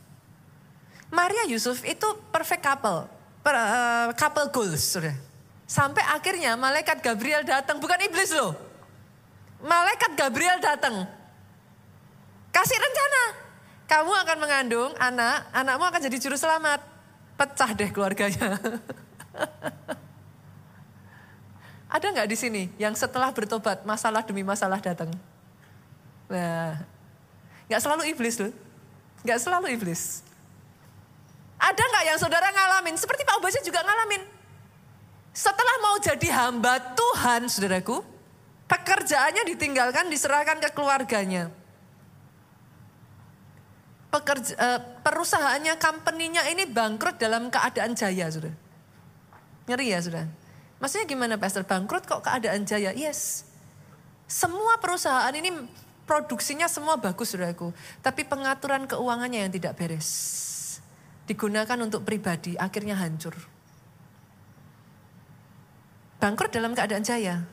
[1.07, 3.07] Maria Yusuf itu perfect couple,
[3.39, 5.15] per, uh, couple goals sudah.
[5.63, 8.72] Sampai akhirnya malaikat Gabriel datang, bukan iblis loh.
[9.63, 11.07] Malaikat Gabriel datang.
[12.51, 13.23] Kasih rencana.
[13.87, 16.83] Kamu akan mengandung anak, anakmu akan jadi juru selamat.
[17.39, 18.59] Pecah deh keluarganya.
[21.93, 25.13] Ada nggak di sini yang setelah bertobat masalah demi masalah datang?
[26.25, 26.81] Nah,
[27.69, 28.49] nggak selalu iblis loh,
[29.21, 30.25] nggak selalu iblis.
[31.61, 32.97] Ada nggak yang saudara ngalamin?
[32.97, 34.25] Seperti Pak Obasya juga ngalamin.
[35.33, 38.01] Setelah mau jadi hamba Tuhan, saudaraku,
[38.67, 41.51] pekerjaannya ditinggalkan, diserahkan ke keluarganya.
[44.13, 48.53] Pekerja, uh, perusahaannya, company-nya ini bangkrut dalam keadaan jaya, sudah.
[49.65, 50.25] Ngeri ya, sudah.
[50.83, 51.63] Maksudnya gimana Pastor?
[51.63, 52.91] Bangkrut kok keadaan jaya?
[52.91, 53.47] Yes.
[54.27, 55.49] Semua perusahaan ini
[56.03, 57.71] produksinya semua bagus saudaraku.
[58.03, 60.09] Tapi pengaturan keuangannya yang tidak beres.
[61.23, 63.31] Digunakan untuk pribadi, akhirnya hancur.
[66.19, 67.47] Bangkrut dalam keadaan jaya.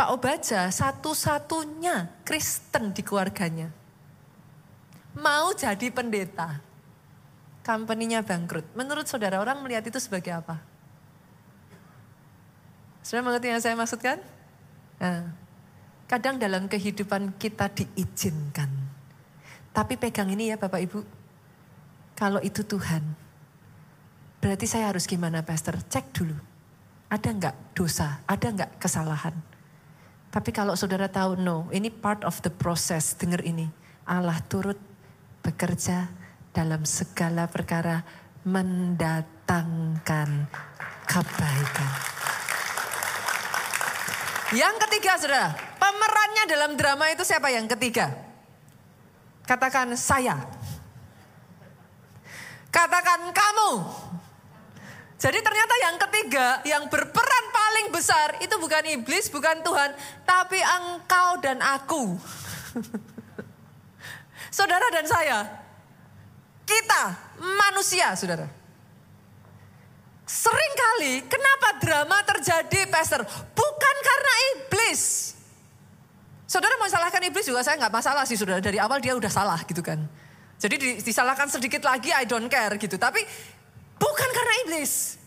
[0.00, 3.68] Pak Obaja satu-satunya Kristen di keluarganya.
[5.20, 6.56] Mau jadi pendeta.
[7.60, 8.64] Company-nya bangkrut.
[8.72, 10.56] Menurut saudara orang melihat itu sebagai apa?
[13.04, 14.24] Sudah mengerti yang saya maksudkan?
[15.04, 15.36] Nah,
[16.08, 18.72] kadang dalam kehidupan kita diizinkan.
[19.68, 21.00] Tapi pegang ini ya Bapak Ibu.
[22.16, 23.04] Kalau itu Tuhan.
[24.40, 25.76] Berarti saya harus gimana Pastor?
[25.76, 26.40] Cek dulu.
[27.12, 28.24] Ada enggak dosa?
[28.24, 29.49] Ada enggak kesalahan?
[30.30, 33.18] Tapi kalau saudara tahu no, ini part of the process.
[33.18, 33.66] Dengar ini.
[34.06, 34.78] Allah turut
[35.42, 36.06] bekerja
[36.54, 38.06] dalam segala perkara
[38.46, 40.46] mendatangkan
[41.06, 41.90] kebaikan.
[44.50, 48.10] Yang ketiga saudara, pemerannya dalam drama itu siapa yang ketiga?
[49.46, 50.38] Katakan saya.
[52.70, 53.70] Katakan kamu.
[55.20, 59.92] Jadi ternyata yang ketiga yang berperan paling besar itu bukan iblis, bukan Tuhan,
[60.24, 62.16] tapi engkau dan aku.
[64.56, 65.38] saudara dan saya.
[66.64, 68.48] Kita manusia, saudara.
[70.24, 73.26] Seringkali kenapa drama terjadi, Pastor?
[73.52, 75.34] Bukan karena iblis.
[76.46, 78.62] Saudara mau salahkan iblis juga saya nggak masalah sih, saudara.
[78.62, 80.00] Dari awal dia udah salah gitu kan.
[80.60, 82.94] Jadi disalahkan sedikit lagi, I don't care gitu.
[82.94, 83.26] Tapi
[84.00, 85.20] bukan karena iblis.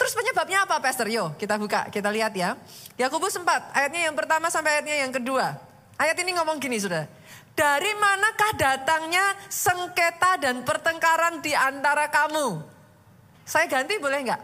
[0.00, 1.06] Terus penyebabnya apa, Pastor?
[1.06, 2.58] Yo, kita buka, kita lihat ya.
[2.98, 5.54] Yakobus 4, ayatnya yang pertama sampai ayatnya yang kedua.
[5.94, 7.06] Ayat ini ngomong gini, saudara.
[7.52, 12.64] Dari manakah datangnya sengketa dan pertengkaran di antara kamu?
[13.44, 14.42] Saya ganti boleh nggak?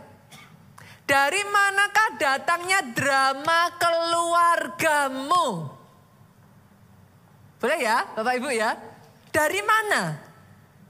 [1.09, 5.47] Dari manakah datangnya drama keluargamu?
[7.59, 8.77] Boleh ya, Bapak Ibu ya?
[9.33, 10.28] Dari mana?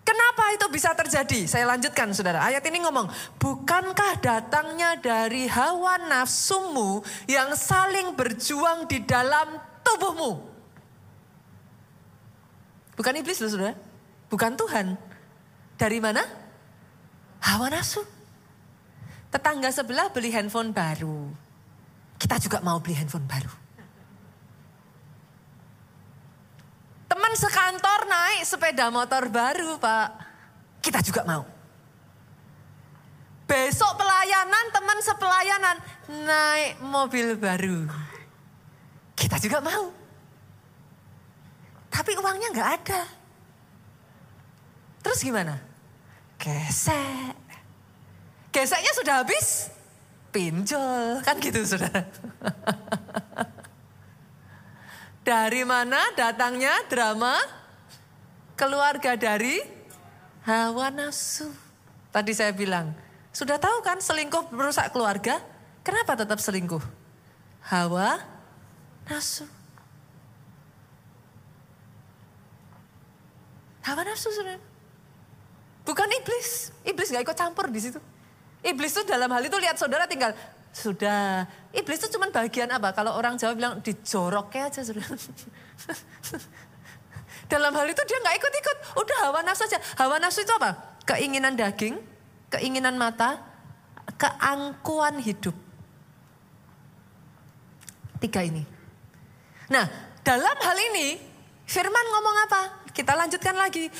[0.08, 1.44] Kenapa itu bisa terjadi?
[1.44, 2.40] Saya lanjutkan saudara.
[2.40, 10.48] Ayat ini ngomong, bukankah datangnya dari hawa nafsumu yang saling berjuang di dalam tubuhmu?
[12.96, 13.76] Bukan iblis loh saudara.
[14.32, 14.96] Bukan Tuhan.
[15.76, 16.24] Dari mana?
[17.44, 18.00] Hawa nafsu.
[19.28, 21.28] Tetangga sebelah beli handphone baru.
[22.16, 23.67] kita juga mau beli handphone baru.
[27.08, 30.08] Teman sekantor naik sepeda motor baru, Pak.
[30.84, 31.42] Kita juga mau.
[33.48, 35.76] Besok pelayanan, teman sepelayanan
[36.28, 37.88] naik mobil baru.
[39.16, 39.88] Kita juga mau.
[41.88, 43.02] Tapi uangnya nggak ada.
[45.00, 45.56] Terus gimana?
[46.36, 47.34] Gesek.
[48.52, 49.72] Geseknya sudah habis,
[50.28, 51.24] pinjol.
[51.24, 52.04] Kan gitu saudara.
[55.28, 57.36] dari mana datangnya drama?
[58.56, 59.60] Keluarga dari
[60.48, 61.52] hawa nafsu.
[62.08, 62.96] Tadi saya bilang,
[63.28, 65.36] sudah tahu kan selingkuh merusak keluarga?
[65.84, 66.80] Kenapa tetap selingkuh?
[67.68, 68.24] Hawa
[69.04, 69.44] nafsu.
[73.84, 74.56] Hawa nafsu saudara.
[75.84, 76.72] Bukan iblis.
[76.88, 78.00] Iblis gak ikut campur di situ.
[78.64, 80.32] Iblis itu dalam hal itu lihat saudara tinggal
[80.72, 81.46] sudah.
[81.74, 82.94] Iblis itu cuma bagian apa?
[82.94, 85.08] Kalau orang Jawa bilang dijoroknya aja saudara.
[87.52, 88.76] dalam hal itu dia nggak ikut-ikut.
[89.00, 89.78] Udah hawa nafsu saja.
[89.96, 91.00] Hawa nafsu itu apa?
[91.08, 91.96] Keinginan daging,
[92.52, 93.40] keinginan mata,
[94.20, 95.56] keangkuhan hidup.
[98.18, 98.66] Tiga ini.
[99.70, 99.86] Nah,
[100.26, 101.28] dalam hal ini
[101.68, 102.62] Firman ngomong apa?
[102.96, 103.92] Kita lanjutkan lagi.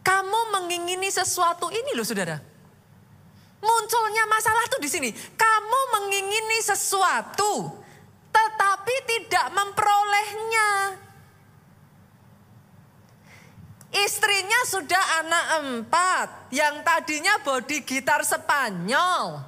[0.00, 2.40] Kamu mengingini sesuatu ini loh saudara.
[3.66, 5.10] Munculnya masalah tuh di sini.
[5.10, 7.74] Kamu mengingini sesuatu,
[8.30, 10.70] tetapi tidak memperolehnya.
[13.96, 19.40] Istrinya sudah anak empat, yang tadinya body gitar Spanyol,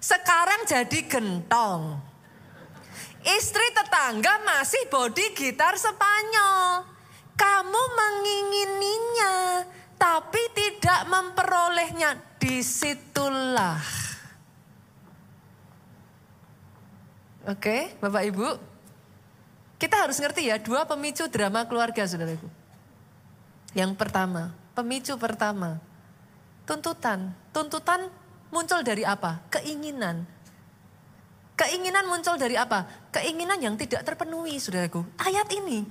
[0.00, 2.00] sekarang jadi gentong.
[3.22, 6.88] Istri tetangga masih body gitar Spanyol.
[7.36, 9.66] Kamu mengingininya,
[10.00, 12.31] tapi tidak memperolehnya.
[12.42, 13.78] Di situlah.
[17.46, 18.48] Oke, Bapak Ibu.
[19.78, 22.50] Kita harus ngerti ya, dua pemicu drama keluarga, saudaraku.
[23.78, 25.78] Yang pertama, pemicu pertama,
[26.66, 27.30] tuntutan.
[27.54, 28.10] Tuntutan
[28.50, 29.38] muncul dari apa?
[29.46, 30.26] Keinginan.
[31.54, 32.90] Keinginan muncul dari apa?
[33.14, 35.06] Keinginan yang tidak terpenuhi, saudaraku.
[35.14, 35.86] Ayat ini,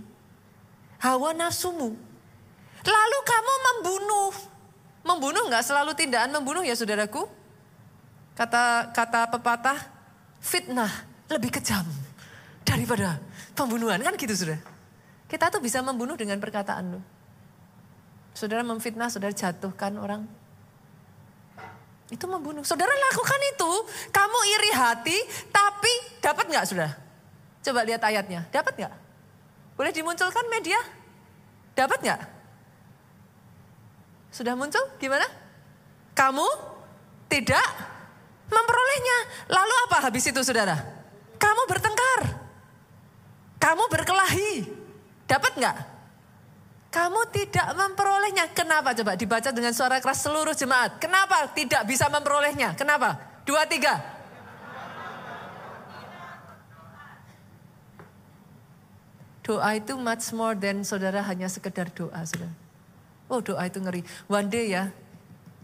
[1.00, 1.96] hawa nafsumu.
[2.84, 4.51] Lalu kamu membunuh.
[5.02, 7.26] Membunuh nggak selalu tindakan membunuh ya saudaraku?
[8.38, 9.78] Kata kata pepatah,
[10.40, 10.92] fitnah
[11.30, 11.84] lebih kejam
[12.62, 13.18] daripada
[13.58, 14.00] pembunuhan.
[14.02, 14.60] Kan gitu sudah.
[15.26, 17.04] Kita tuh bisa membunuh dengan perkataan loh.
[18.32, 20.24] Saudara memfitnah, saudara jatuhkan orang.
[22.12, 22.64] Itu membunuh.
[22.68, 23.72] Saudara lakukan itu,
[24.12, 25.18] kamu iri hati,
[25.52, 26.92] tapi dapat nggak saudara?
[27.64, 28.94] Coba lihat ayatnya, dapat nggak?
[29.80, 30.80] Boleh dimunculkan media?
[31.72, 32.22] Dapat nggak?
[34.32, 34.82] Sudah muncul?
[34.96, 35.28] Gimana?
[36.16, 36.48] Kamu
[37.28, 37.68] tidak
[38.48, 39.18] memperolehnya.
[39.52, 40.80] Lalu apa habis itu saudara?
[41.36, 42.22] Kamu bertengkar.
[43.60, 44.72] Kamu berkelahi.
[45.28, 45.78] Dapat nggak?
[46.92, 48.52] Kamu tidak memperolehnya.
[48.52, 48.92] Kenapa?
[48.96, 51.00] Coba dibaca dengan suara keras seluruh jemaat.
[51.00, 52.76] Kenapa tidak bisa memperolehnya?
[52.76, 53.16] Kenapa?
[53.48, 54.00] Dua, tiga.
[59.42, 62.71] Doa itu much more than saudara hanya sekedar doa, saudara.
[63.32, 64.04] Oh doa itu ngeri.
[64.28, 64.92] One day ya,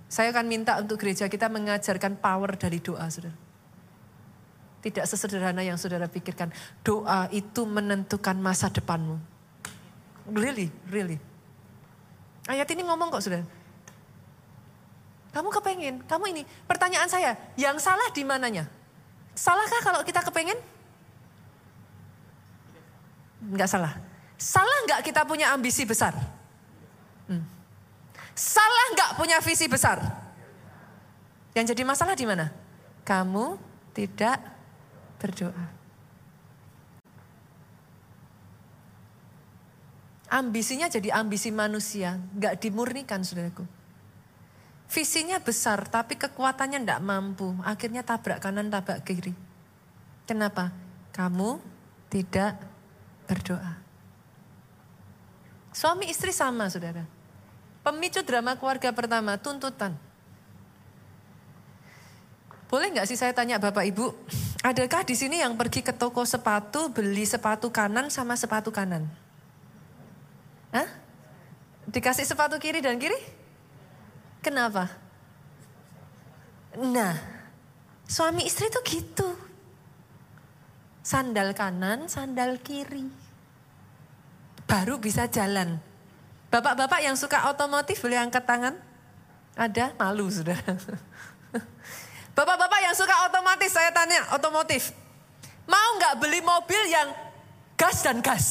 [0.08, 3.36] saya akan minta untuk gereja kita mengajarkan power dari doa, saudara.
[4.80, 6.48] Tidak sesederhana yang saudara pikirkan.
[6.80, 9.20] Doa itu menentukan masa depanmu.
[10.32, 11.20] Really, really.
[12.48, 13.44] Ayat ini ngomong kok, saudara.
[15.36, 16.44] Kamu kepengen, kamu ini.
[16.64, 18.64] Pertanyaan saya, yang salah di mananya?
[19.36, 20.56] Salahkah kalau kita kepengen?
[23.44, 24.00] Enggak salah.
[24.40, 26.16] Salah enggak kita punya ambisi besar?
[27.28, 27.57] Hmm.
[28.38, 29.98] Salah enggak punya visi besar?
[31.58, 32.54] Yang jadi masalah di mana?
[33.02, 33.58] Kamu
[33.98, 34.38] tidak
[35.18, 35.74] berdoa.
[40.30, 43.66] Ambisinya jadi ambisi manusia, enggak dimurnikan saudaraku.
[44.86, 49.34] Visinya besar tapi kekuatannya enggak mampu, akhirnya tabrak kanan tabrak kiri.
[50.30, 50.70] Kenapa?
[51.10, 51.58] Kamu
[52.14, 52.54] tidak
[53.26, 53.82] berdoa.
[55.74, 57.17] Suami istri sama saudara.
[57.88, 59.96] Pemicu drama keluarga pertama, tuntutan.
[62.68, 64.12] Boleh nggak sih saya tanya Bapak Ibu,
[64.60, 69.08] adakah di sini yang pergi ke toko sepatu beli sepatu kanan sama sepatu kanan?
[70.76, 70.84] Hah?
[71.88, 73.16] Dikasih sepatu kiri dan kiri?
[74.44, 74.92] Kenapa?
[76.84, 77.16] Nah,
[78.04, 79.32] suami istri tuh gitu.
[81.08, 83.08] Sandal kanan, sandal kiri.
[84.68, 85.87] Baru bisa jalan.
[86.48, 88.76] Bapak-bapak yang suka otomotif boleh angkat tangan?
[89.58, 89.92] Ada?
[90.00, 90.56] Malu sudah.
[92.38, 94.94] Bapak-bapak yang suka otomotif, saya tanya otomotif.
[95.68, 97.10] Mau nggak beli mobil yang
[97.76, 98.46] gas dan gas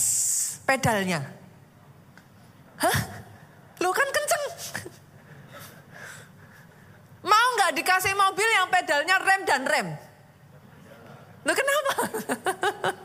[0.68, 1.24] pedalnya?
[2.76, 2.99] Hah?
[3.80, 4.44] Lu kan kenceng.
[7.30, 9.88] Mau nggak dikasih mobil yang pedalnya rem dan rem?
[11.47, 11.92] Lu kenapa?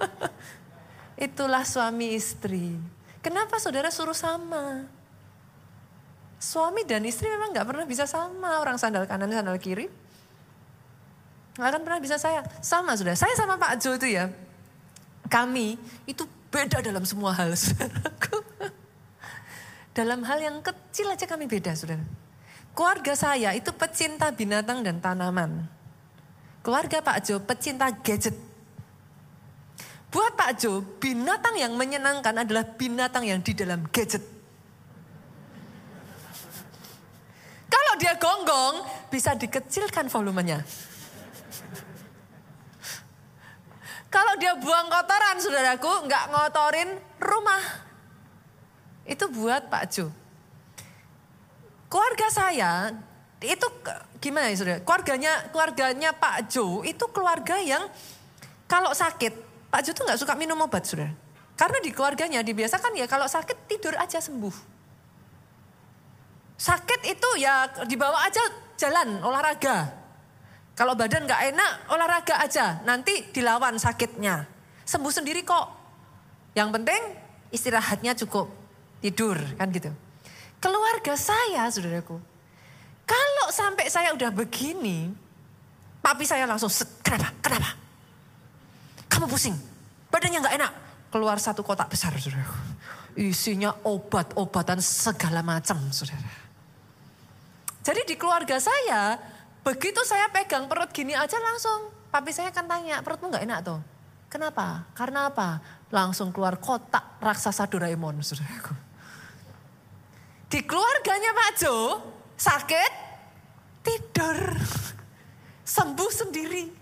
[1.29, 2.75] Itulah suami istri.
[3.21, 4.89] Kenapa saudara suruh sama?
[6.41, 8.57] Suami dan istri memang nggak pernah bisa sama.
[8.57, 9.85] Orang sandal kanan, sandal kiri.
[11.53, 12.41] Nggak akan pernah bisa saya.
[12.65, 13.13] Sama sudah.
[13.13, 14.33] Saya sama Pak Jo itu ya.
[15.29, 15.77] Kami
[16.09, 17.53] itu beda dalam semua hal.
[19.91, 21.99] Dalam hal yang kecil aja kami beda saudara.
[22.71, 25.67] Keluarga saya itu pecinta binatang dan tanaman.
[26.63, 28.50] Keluarga Pak Jo pecinta gadget.
[30.11, 34.19] Buat Pak Jo, binatang yang menyenangkan adalah binatang yang di dalam gadget.
[37.71, 40.67] Kalau dia gonggong, bisa dikecilkan volumenya.
[44.11, 47.63] Kalau dia buang kotoran, saudaraku, nggak ngotorin rumah.
[49.07, 50.11] Itu buat Pak Jo.
[51.87, 52.71] Keluarga saya
[53.39, 53.67] itu
[54.19, 54.79] gimana ya saudara?
[54.83, 57.87] Keluarganya keluarganya Pak Jo itu keluarga yang
[58.67, 61.07] kalau sakit Pak Jo tuh nggak suka minum obat, sudah.
[61.55, 64.55] Karena di keluarganya dibiasakan ya kalau sakit tidur aja sembuh.
[66.59, 68.43] Sakit itu ya dibawa aja
[68.75, 69.89] jalan olahraga.
[70.75, 74.45] Kalau badan nggak enak olahraga aja, nanti dilawan sakitnya.
[74.83, 75.79] Sembuh sendiri kok.
[76.51, 77.01] Yang penting
[77.55, 78.51] istirahatnya cukup,
[78.99, 79.91] tidur kan gitu.
[80.59, 82.19] Keluarga saya, saudaraku,
[83.07, 85.11] kalau sampai saya udah begini,
[86.03, 86.69] papi saya langsung,
[87.01, 87.69] kenapa, kenapa?
[89.21, 89.53] Kamu pusing,
[90.09, 90.73] badannya nggak enak.
[91.13, 92.41] Keluar satu kotak besar, saudara.
[93.13, 96.25] Isinya obat-obatan segala macam, saudara.
[97.85, 99.21] Jadi di keluarga saya,
[99.61, 103.77] begitu saya pegang perut gini aja langsung, papi saya akan tanya, perutmu nggak enak tuh?
[104.25, 104.89] Kenapa?
[104.97, 105.61] Karena apa?
[105.93, 108.73] Langsung keluar kotak raksasa Doraemon, saudaraku.
[110.49, 111.77] Di keluarganya Pak Jo,
[112.41, 112.91] sakit,
[113.85, 114.57] tidur,
[115.61, 116.80] sembuh sendiri.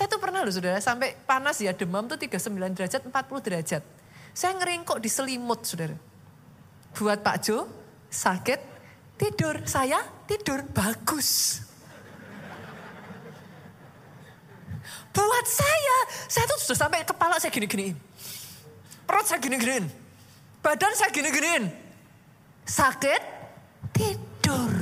[0.00, 3.84] Saya tuh pernah loh saudara, sampai panas ya demam tuh 39 derajat, 40 derajat.
[4.32, 5.92] Saya ngeringkok di selimut saudara.
[6.96, 7.68] Buat Pak Jo,
[8.08, 8.60] sakit,
[9.20, 9.60] tidur.
[9.68, 11.60] Saya tidur, bagus.
[15.12, 15.96] Buat saya,
[16.32, 17.92] saya tuh sudah sampai kepala saya gini-giniin.
[19.04, 19.84] Perut saya gini-giniin.
[20.64, 21.68] Badan saya gini-giniin.
[22.64, 23.20] Sakit,
[23.92, 24.72] tidur.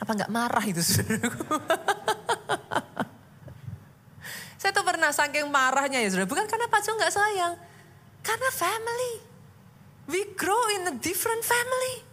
[0.00, 1.52] Apa nggak marah itu saudaraku?
[4.62, 6.30] Saya tuh pernah saking marahnya ya saudara.
[6.30, 7.58] Bukan karena Pak Jo nggak sayang.
[8.22, 9.18] Karena family.
[10.06, 12.06] We grow in a different family.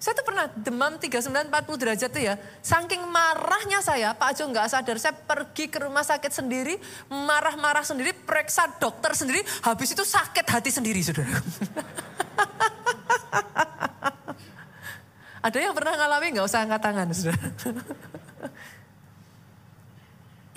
[0.00, 2.40] Saya tuh pernah demam 39-40 derajat tuh ya.
[2.64, 4.96] Saking marahnya saya, Pak Jo nggak sadar.
[4.96, 6.80] Saya pergi ke rumah sakit sendiri,
[7.12, 9.44] marah-marah sendiri, periksa dokter sendiri.
[9.60, 11.28] Habis itu sakit hati sendiri, saudara.
[15.40, 17.48] Ada yang pernah ngalami nggak usah angkat tangan, saudara.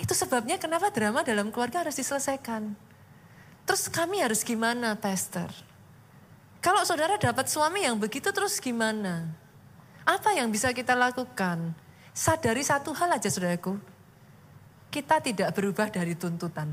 [0.04, 2.76] Itu sebabnya kenapa drama dalam keluarga harus diselesaikan.
[3.64, 5.48] Terus kami harus gimana, Pastor?
[6.60, 9.32] Kalau saudara dapat suami yang begitu terus gimana?
[10.04, 11.72] Apa yang bisa kita lakukan?
[12.12, 13.80] Sadari satu hal aja saudaraku.
[14.92, 16.68] Kita tidak berubah dari tuntutan.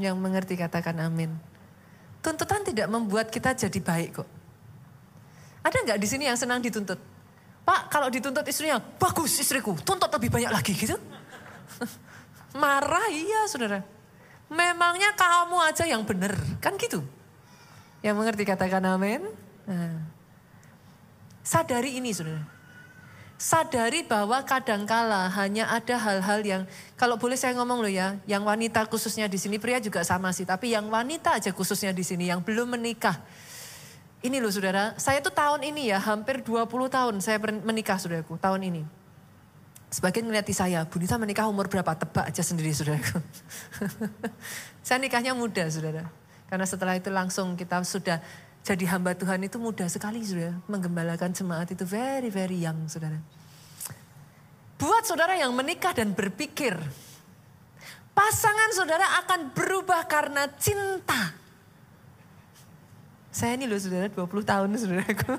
[0.00, 1.36] Yang mengerti katakan amin.
[2.24, 4.28] Tuntutan tidak membuat kita jadi baik kok.
[5.62, 6.98] Ada nggak di sini yang senang dituntut?
[7.62, 10.98] Pak, kalau dituntut istrinya, bagus istriku, tuntut lebih banyak lagi gitu.
[12.62, 13.86] Marah iya saudara.
[14.50, 16.34] Memangnya kamu aja yang benar.
[16.58, 17.00] Kan gitu.
[18.02, 19.24] Yang mengerti katakan amin.
[19.64, 20.02] Nah.
[21.46, 22.42] Sadari ini saudara.
[23.42, 26.62] Sadari bahwa kadangkala hanya ada hal-hal yang
[26.94, 30.46] kalau boleh saya ngomong loh ya, yang wanita khususnya di sini pria juga sama sih,
[30.46, 33.18] tapi yang wanita aja khususnya di sini yang belum menikah.
[34.22, 38.70] Ini loh saudara, saya tuh tahun ini ya hampir 20 tahun saya menikah saudaraku, tahun
[38.70, 38.82] ini.
[39.90, 41.92] Sebagian ngeliati saya, Bu Nita menikah umur berapa?
[41.98, 43.18] Tebak aja sendiri saudaraku.
[44.86, 46.06] saya nikahnya muda saudara.
[46.46, 48.22] Karena setelah itu langsung kita sudah
[48.62, 50.54] jadi hamba Tuhan itu mudah sekali saudara.
[50.70, 53.18] Menggembalakan jemaat itu very very young saudara.
[54.78, 56.78] Buat saudara yang menikah dan berpikir.
[58.14, 61.41] Pasangan saudara akan berubah karena cinta.
[63.32, 65.34] Saya ini loh saudara 20 tahun saudaraku.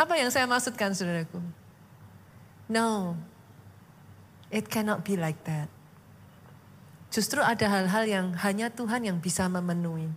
[0.00, 1.38] Apa yang saya maksudkan saudaraku?
[2.72, 3.14] No,
[4.50, 5.68] it cannot be like that.
[7.12, 10.10] Justru ada hal-hal yang hanya Tuhan yang bisa memenuhi.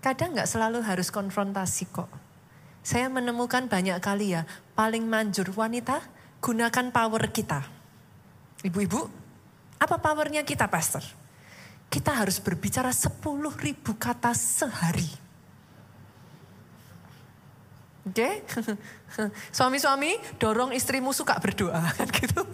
[0.00, 2.08] Kadang nggak selalu harus konfrontasi kok.
[2.80, 6.00] Saya menemukan banyak kali ya, paling manjur wanita
[6.40, 7.60] Gunakan power kita.
[8.64, 9.00] Ibu-ibu,
[9.76, 11.04] apa powernya kita pastor?
[11.90, 13.18] Kita harus berbicara 10
[13.58, 15.10] ribu kata sehari.
[18.06, 18.14] Oke?
[18.14, 18.34] Okay?
[19.56, 22.46] Suami-suami dorong istrimu suka berdoa kan gitu.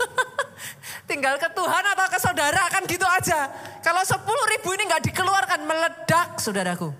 [1.05, 3.53] Tinggal ke Tuhan atau ke saudara kan gitu aja.
[3.85, 6.91] Kalau 10 ribu ini nggak dikeluarkan meledak saudaraku.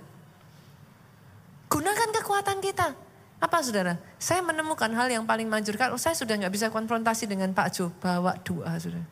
[1.73, 2.95] Gunakan kekuatan kita.
[3.37, 3.97] Apa saudara?
[4.17, 5.77] Saya menemukan hal yang paling manjur.
[5.77, 9.05] Kalau saya sudah nggak bisa konfrontasi dengan Pak Jo, bawa doa saudara.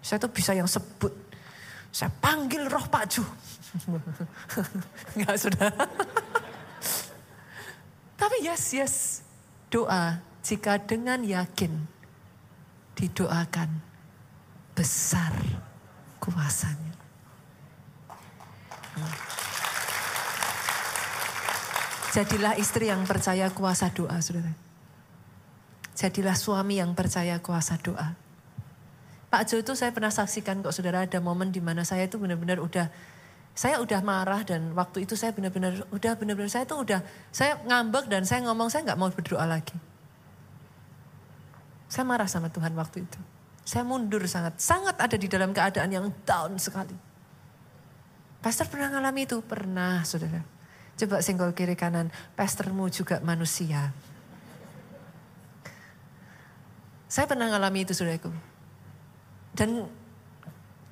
[0.00, 1.29] Saya tuh bisa yang sebut.
[1.90, 3.26] Saya panggil roh Pak Jo.
[5.18, 5.84] Enggak saudara.
[8.14, 8.94] Tapi yes, yes.
[9.70, 11.70] Doa jika dengan yakin
[12.98, 13.70] didoakan
[14.74, 15.34] besar
[16.18, 16.94] kuasanya.
[22.10, 24.50] Jadilah istri yang percaya kuasa doa, saudara.
[25.94, 28.18] Jadilah suami yang percaya kuasa doa.
[29.30, 32.58] Pak Jo itu saya pernah saksikan kok saudara ada momen di mana saya itu benar-benar
[32.58, 32.90] udah
[33.54, 37.00] saya udah marah dan waktu itu saya benar-benar udah benar-benar saya itu udah
[37.30, 39.78] saya ngambek dan saya ngomong saya nggak mau berdoa lagi.
[41.90, 43.18] Saya marah sama Tuhan waktu itu.
[43.66, 46.94] Saya mundur sangat, sangat ada di dalam keadaan yang down sekali.
[48.40, 49.42] Pastor pernah ngalami itu?
[49.42, 50.40] Pernah, saudara.
[50.96, 52.08] Coba senggol kiri kanan,
[52.38, 53.92] pastormu juga manusia.
[57.10, 58.49] Saya pernah ngalami itu saudaraku.
[59.54, 59.88] Dan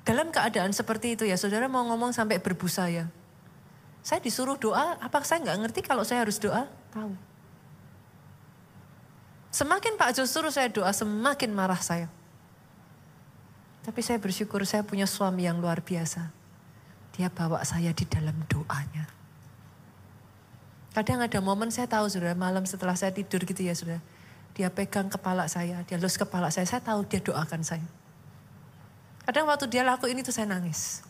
[0.03, 3.05] dalam keadaan seperti itu ya saudara mau ngomong sampai berbusa ya.
[3.99, 6.65] Saya disuruh doa, apa saya nggak ngerti kalau saya harus doa?
[6.95, 7.13] Tahu.
[9.49, 12.07] Semakin Pak Jo suruh saya doa, semakin marah saya.
[13.85, 16.29] Tapi saya bersyukur saya punya suami yang luar biasa.
[17.17, 19.09] Dia bawa saya di dalam doanya.
[20.93, 24.01] Kadang ada momen saya tahu sudah malam setelah saya tidur gitu ya sudah.
[24.57, 27.85] Dia pegang kepala saya, dia lus kepala saya, saya tahu dia doakan saya.
[29.29, 31.05] Kadang waktu dia lakuin itu saya nangis.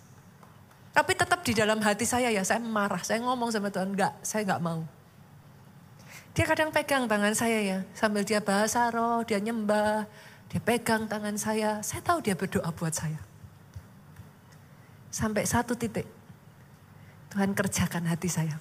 [0.91, 2.99] Tapi tetap di dalam hati saya ya, saya marah.
[2.99, 4.84] Saya ngomong sama Tuhan, enggak, saya enggak mau.
[6.36, 10.03] Dia kadang pegang tangan saya ya, sambil dia bahasa roh, dia nyembah,
[10.51, 11.80] dia pegang tangan saya.
[11.80, 13.24] Saya tahu dia berdoa buat saya.
[15.15, 16.03] Sampai satu titik,
[17.32, 18.59] Tuhan kerjakan hati saya.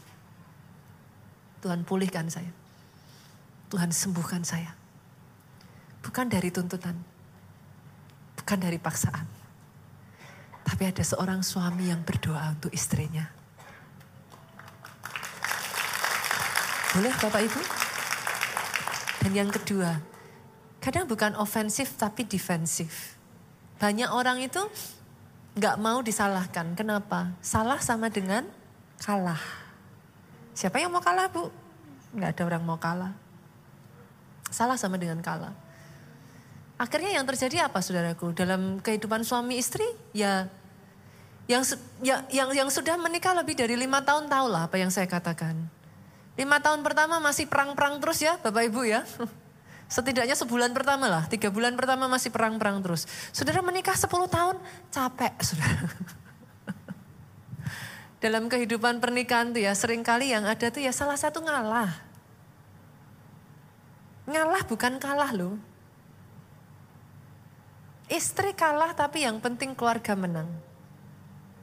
[1.67, 2.55] Tuhan pulihkan saya.
[3.75, 4.71] Tuhan sembuhkan saya.
[6.07, 6.95] Bukan dari tuntutan.
[8.39, 9.48] Bukan dari paksaan.
[10.69, 13.25] Tapi ada seorang suami yang berdoa untuk istrinya.
[16.93, 17.61] Boleh Bapak Ibu?
[19.25, 19.97] Dan yang kedua,
[20.85, 23.17] kadang bukan ofensif tapi defensif.
[23.81, 24.61] Banyak orang itu
[25.57, 26.77] nggak mau disalahkan.
[26.77, 27.33] Kenapa?
[27.41, 28.45] Salah sama dengan
[29.01, 29.41] kalah.
[30.53, 31.49] Siapa yang mau kalah bu?
[32.13, 33.17] Nggak ada orang mau kalah.
[34.53, 35.57] Salah sama dengan kalah.
[36.79, 38.31] Akhirnya yang terjadi apa saudaraku?
[38.37, 40.47] Dalam kehidupan suami istri ya
[41.49, 41.65] yang
[42.05, 45.57] ya, yang yang sudah menikah lebih dari lima tahun tahu lah apa yang saya katakan.
[46.37, 49.03] Lima tahun pertama masih perang-perang terus ya Bapak Ibu ya.
[49.89, 53.09] Setidaknya sebulan pertama lah, tiga bulan pertama masih perang-perang terus.
[53.33, 54.61] Saudara menikah sepuluh tahun,
[54.93, 55.89] capek saudara.
[58.23, 61.89] dalam kehidupan pernikahan tuh ya sering kali yang ada tuh ya salah satu ngalah.
[64.29, 65.57] Ngalah bukan kalah loh.
[68.13, 70.68] Istri kalah tapi yang penting keluarga menang.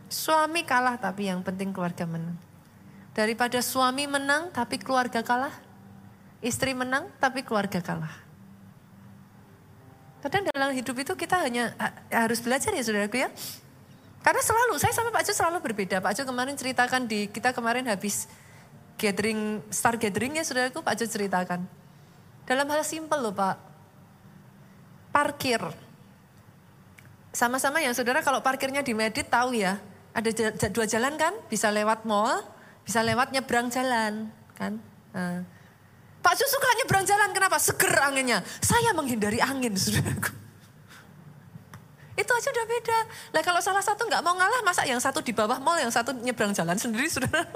[0.08, 2.38] Suami kalah tapi yang penting keluarga menang.
[3.16, 5.56] Daripada suami menang tapi keluarga kalah.
[6.44, 8.26] Istri menang tapi keluarga kalah.
[10.26, 11.78] Kadang dalam hidup itu kita hanya
[12.10, 13.30] harus belajar ya saudaraku ya.
[14.26, 16.02] Karena selalu, saya sama Pak Jo selalu berbeda.
[16.02, 18.26] Pak Jo kemarin ceritakan di, kita kemarin habis
[18.98, 21.62] gathering, star gatheringnya saudaraku Pak Jo ceritakan.
[22.50, 23.58] Dalam hal simpel loh Pak.
[25.14, 25.62] Parkir.
[27.30, 29.78] Sama-sama yang saudara kalau parkirnya di Medit tahu ya.
[30.16, 32.40] Ada dua jalan kan, bisa lewat mall,
[32.88, 34.80] bisa lewat nyebrang jalan kan.
[35.12, 35.44] Nah.
[36.24, 37.60] Pak Jo suka nyebrang jalan, kenapa?
[37.60, 38.40] Seger anginnya.
[38.64, 40.32] Saya menghindari angin saudaraku.
[42.16, 43.00] Itu aja udah beda.
[43.36, 46.16] Lah kalau salah satu nggak mau ngalah, masa yang satu di bawah mall, yang satu
[46.16, 47.44] nyebrang jalan sendiri, saudara.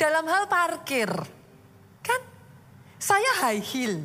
[0.00, 1.12] Dalam hal parkir,
[2.00, 2.20] kan
[2.96, 4.00] saya high heel.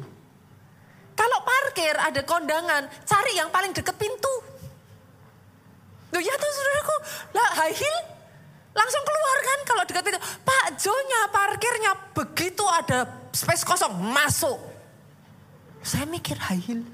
[1.16, 4.53] Kalau parkir ada kondangan, cari yang paling deket pintu.
[6.14, 6.96] Loh ya tuh saudaraku,
[7.34, 7.98] lah high heel
[8.74, 10.22] langsung keluar kan kalau dekat pintu.
[10.46, 14.62] Pak Jonya parkirnya begitu ada space kosong masuk.
[15.82, 16.86] Saya mikir high heel.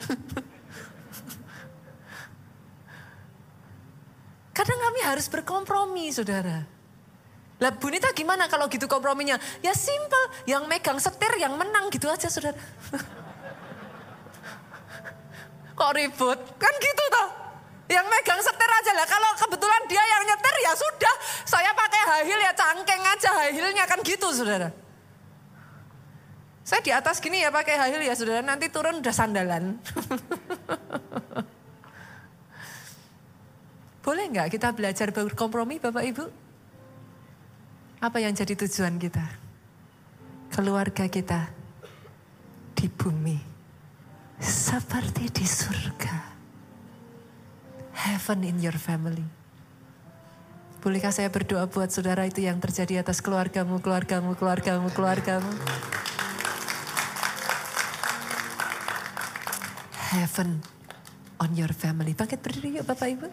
[4.55, 6.63] Kadang kami harus berkompromi, saudara.
[7.59, 9.35] Lah Bunita gimana kalau gitu komprominya?
[9.59, 12.55] Ya simple, yang megang setir yang menang gitu aja saudara.
[15.79, 16.39] Kok ribut?
[16.59, 17.48] Kan gitu toh.
[17.89, 19.09] Yang megang setir aja lah.
[19.09, 21.09] Kalau kebetulan dia yang nyetir ya sudah.
[21.49, 24.69] Saya pakai high heel ya cangkeng aja high heelnya kan gitu saudara.
[26.61, 28.45] Saya di atas gini ya pakai high heel ya saudara.
[28.45, 29.73] Nanti turun udah sandalan.
[34.05, 36.29] Boleh nggak kita belajar berkompromi Bapak Ibu?
[38.05, 39.25] Apa yang jadi tujuan kita?
[40.53, 41.49] Keluarga kita
[42.77, 43.49] di bumi
[44.39, 46.38] seperti di surga.
[47.99, 49.27] Heaven in your family.
[50.79, 55.51] Bolehkah saya berdoa buat saudara itu yang terjadi atas keluargamu, keluargamu, keluargamu, keluargamu.
[60.15, 60.63] Heaven
[61.43, 62.15] on your family.
[62.15, 63.27] Bangkit berdiri yuk Bapak Ibu.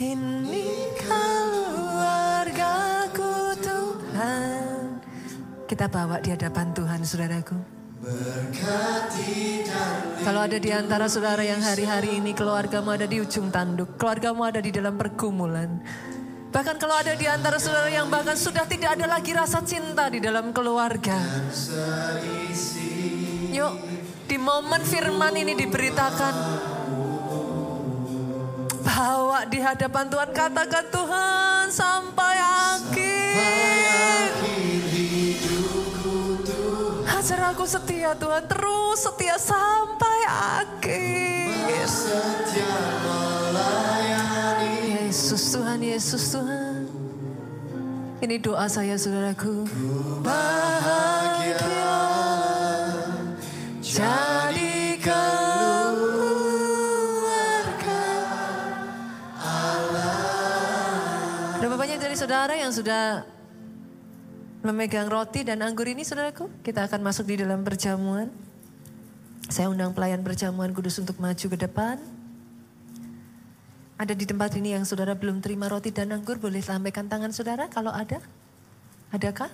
[0.00, 0.64] Ini
[1.04, 2.40] keluargaku
[3.60, 5.04] Tuhan.
[5.68, 7.83] Kita bawa di hadapan Tuhan saudaraku.
[10.24, 14.60] Kalau ada di antara saudara yang hari-hari ini keluargamu ada di ujung tanduk, keluargamu ada
[14.60, 15.80] di dalam pergumulan.
[16.52, 20.20] Bahkan kalau ada di antara saudara yang bahkan sudah tidak ada lagi rasa cinta di
[20.20, 21.16] dalam keluarga.
[23.50, 23.72] Yuk,
[24.28, 26.34] di momen firman ini diberitakan,
[28.84, 33.34] bawa di hadapan Tuhan katakan Tuhan sampai akhir.
[37.44, 41.52] Ajar aku setia Tuhan terus setia sampai akhir.
[45.04, 46.88] Yesus Tuhan, Yesus Tuhan.
[48.24, 49.68] Ini doa saya saudaraku.
[50.24, 51.60] Bahagia
[53.92, 54.96] jadi
[61.60, 63.33] Ada bapaknya dari saudara yang sudah
[64.64, 66.48] memegang roti dan anggur ini saudaraku.
[66.64, 68.32] Kita akan masuk di dalam perjamuan.
[69.52, 72.00] Saya undang pelayan perjamuan kudus untuk maju ke depan.
[74.00, 77.70] Ada di tempat ini yang saudara belum terima roti dan anggur, boleh lambaikan tangan saudara
[77.70, 78.18] kalau ada.
[79.12, 79.52] Adakah?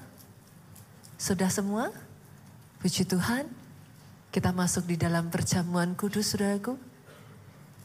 [1.21, 1.93] Sudah semua?
[2.81, 3.51] Puji Tuhan.
[4.31, 6.79] Kita masuk di dalam perjamuan kudus saudaraku.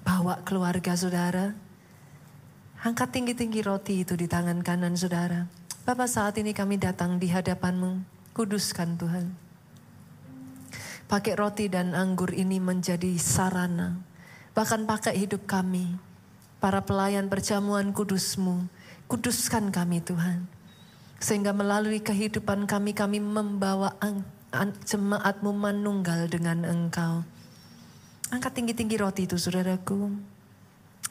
[0.06, 1.66] Bawa keluarga saudara
[2.86, 5.50] Angkat tinggi-tinggi roti itu di tangan kanan saudara.
[5.86, 8.02] Bapak saat ini kami datang di hadapanmu.
[8.34, 9.38] Kuduskan Tuhan.
[11.06, 14.02] Pakai roti dan anggur ini menjadi sarana.
[14.58, 15.94] Bahkan pakai hidup kami.
[16.58, 18.66] Para pelayan perjamuan kudusmu.
[19.06, 20.50] Kuduskan kami Tuhan.
[21.22, 23.94] Sehingga melalui kehidupan kami, kami membawa
[24.90, 27.22] jemaatmu manunggal dengan engkau.
[28.34, 30.18] Angkat tinggi-tinggi roti itu saudaraku.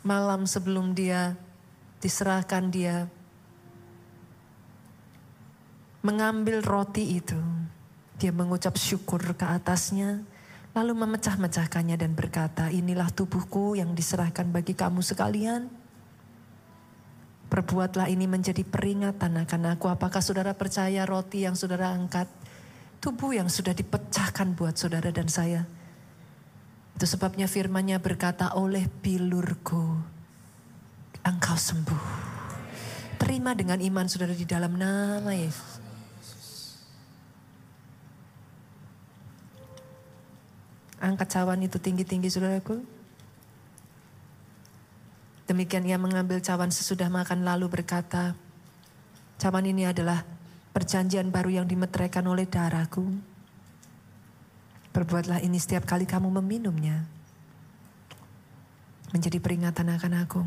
[0.03, 1.39] Malam sebelum dia
[2.03, 3.07] diserahkan dia
[6.05, 7.41] mengambil roti itu.
[8.21, 10.23] Dia mengucap syukur ke atasnya,
[10.77, 15.67] lalu memecah-mecahkannya dan berkata, inilah tubuhku yang diserahkan bagi kamu sekalian.
[17.51, 19.91] Perbuatlah ini menjadi peringatan akan aku.
[19.91, 22.29] Apakah saudara percaya roti yang saudara angkat,
[23.03, 25.67] tubuh yang sudah dipecahkan buat saudara dan saya.
[26.95, 30.15] Itu sebabnya firmannya berkata oleh bilurku
[31.25, 32.05] engkau sembuh.
[33.19, 35.74] Terima dengan iman saudara di dalam nama Yesus.
[41.05, 42.81] Angkat cawan itu tinggi-tinggi saudaraku.
[45.45, 48.33] Demikian ia mengambil cawan sesudah makan lalu berkata,
[49.37, 50.25] cawan ini adalah
[50.73, 53.05] perjanjian baru yang dimeteraikan oleh darahku.
[54.97, 57.05] Perbuatlah ini setiap kali kamu meminumnya.
[59.13, 60.41] Menjadi peringatan akan aku.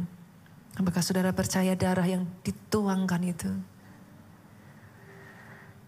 [0.82, 3.54] Apakah saudara percaya darah yang dituangkan itu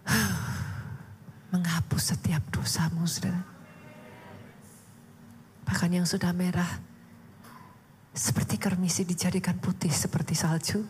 [1.50, 3.49] menghapus setiap dosamu, saudara?
[5.70, 6.82] Bahkan yang sudah merah
[8.10, 10.82] seperti kermisi dijadikan putih seperti salju.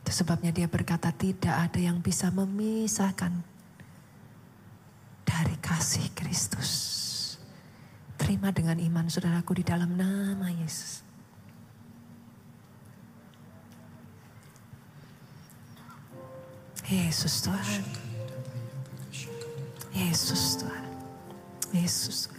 [0.00, 3.44] Itu sebabnya dia berkata tidak ada yang bisa memisahkan
[5.28, 6.72] dari kasih Kristus.
[8.16, 11.04] Terima dengan iman saudaraku di dalam nama Yesus.
[16.88, 17.84] Yesus Tuhan.
[19.92, 20.83] Yesus Tuhan.
[21.74, 22.30] Yesus.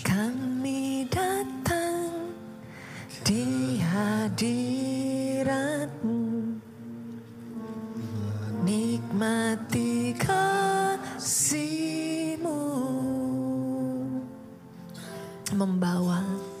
[0.00, 2.32] Kami datang
[3.20, 4.96] di hadiratmu.
[8.64, 11.52] Nikmati kasihmu.
[15.52, 16.53] Membawa.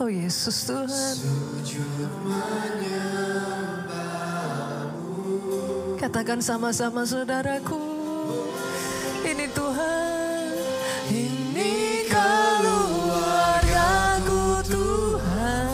[0.00, 0.88] Oh Yesus Tuhan.
[6.00, 7.76] Katakan sama-sama saudaraku.
[9.20, 10.56] Ini Tuhan.
[11.12, 13.44] Ini keluargaku
[14.72, 15.68] Tuhan.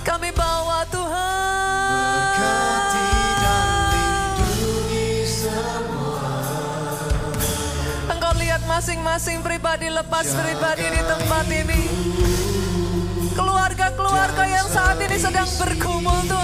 [0.00, 2.24] Kami bawa Tuhan.
[8.08, 12.11] Engkau lihat masing-masing pribadi lepas pribadi di tempat ini.
[14.32, 16.41] Keluarga-keluarga yang saat ini sedang bergumul Tuhan.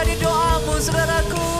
[0.00, 1.59] Jadi doamu, saudaraku.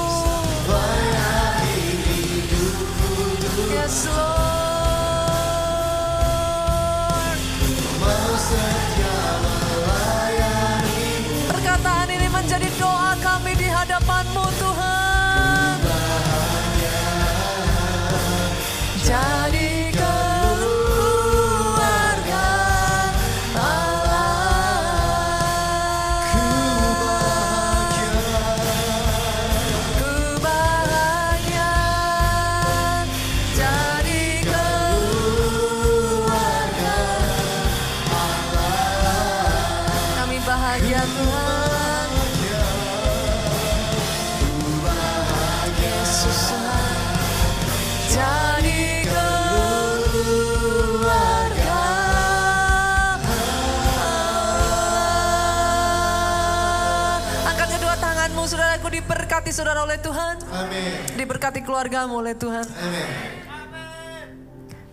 [59.51, 60.37] Diberkati saudara oleh Tuhan.
[60.55, 60.91] Amin.
[61.19, 62.67] Diberkati keluargamu oleh Tuhan.
[62.71, 63.09] Amin.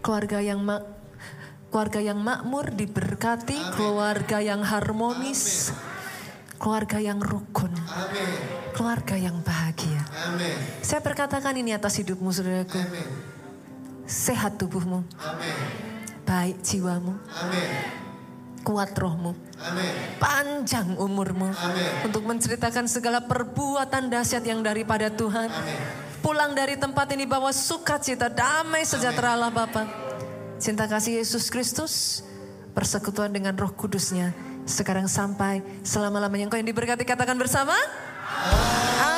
[0.01, 0.81] Keluarga yang mak
[1.67, 5.69] keluarga yang makmur diberkati, keluarga yang harmonis,
[6.57, 8.33] keluarga yang rukun, Amin.
[8.73, 10.01] keluarga yang bahagia.
[10.25, 10.57] Amin.
[10.81, 12.81] Saya perkatakan ini atas hidupmu saudaraku.
[12.81, 13.07] Amin.
[14.07, 15.55] Sehat tubuhmu, Amin.
[16.23, 18.06] baik jiwamu, Amin.
[18.67, 19.31] Kuat rohmu,
[19.63, 20.19] Amin.
[20.19, 21.55] panjang umurmu.
[21.55, 22.03] Amin.
[22.03, 25.47] Untuk menceritakan segala perbuatan dahsyat yang daripada Tuhan.
[26.19, 29.87] Pulang dari tempat ini bawa sukacita, damai sejahtera Allah Bapa.
[30.59, 32.19] Cinta kasih Yesus Kristus,
[32.75, 34.35] persekutuan dengan roh kudusnya.
[34.67, 36.51] Sekarang sampai selama-lamanya.
[36.51, 37.71] Engkau yang diberkati katakan bersama.
[37.71, 39.16] Amin.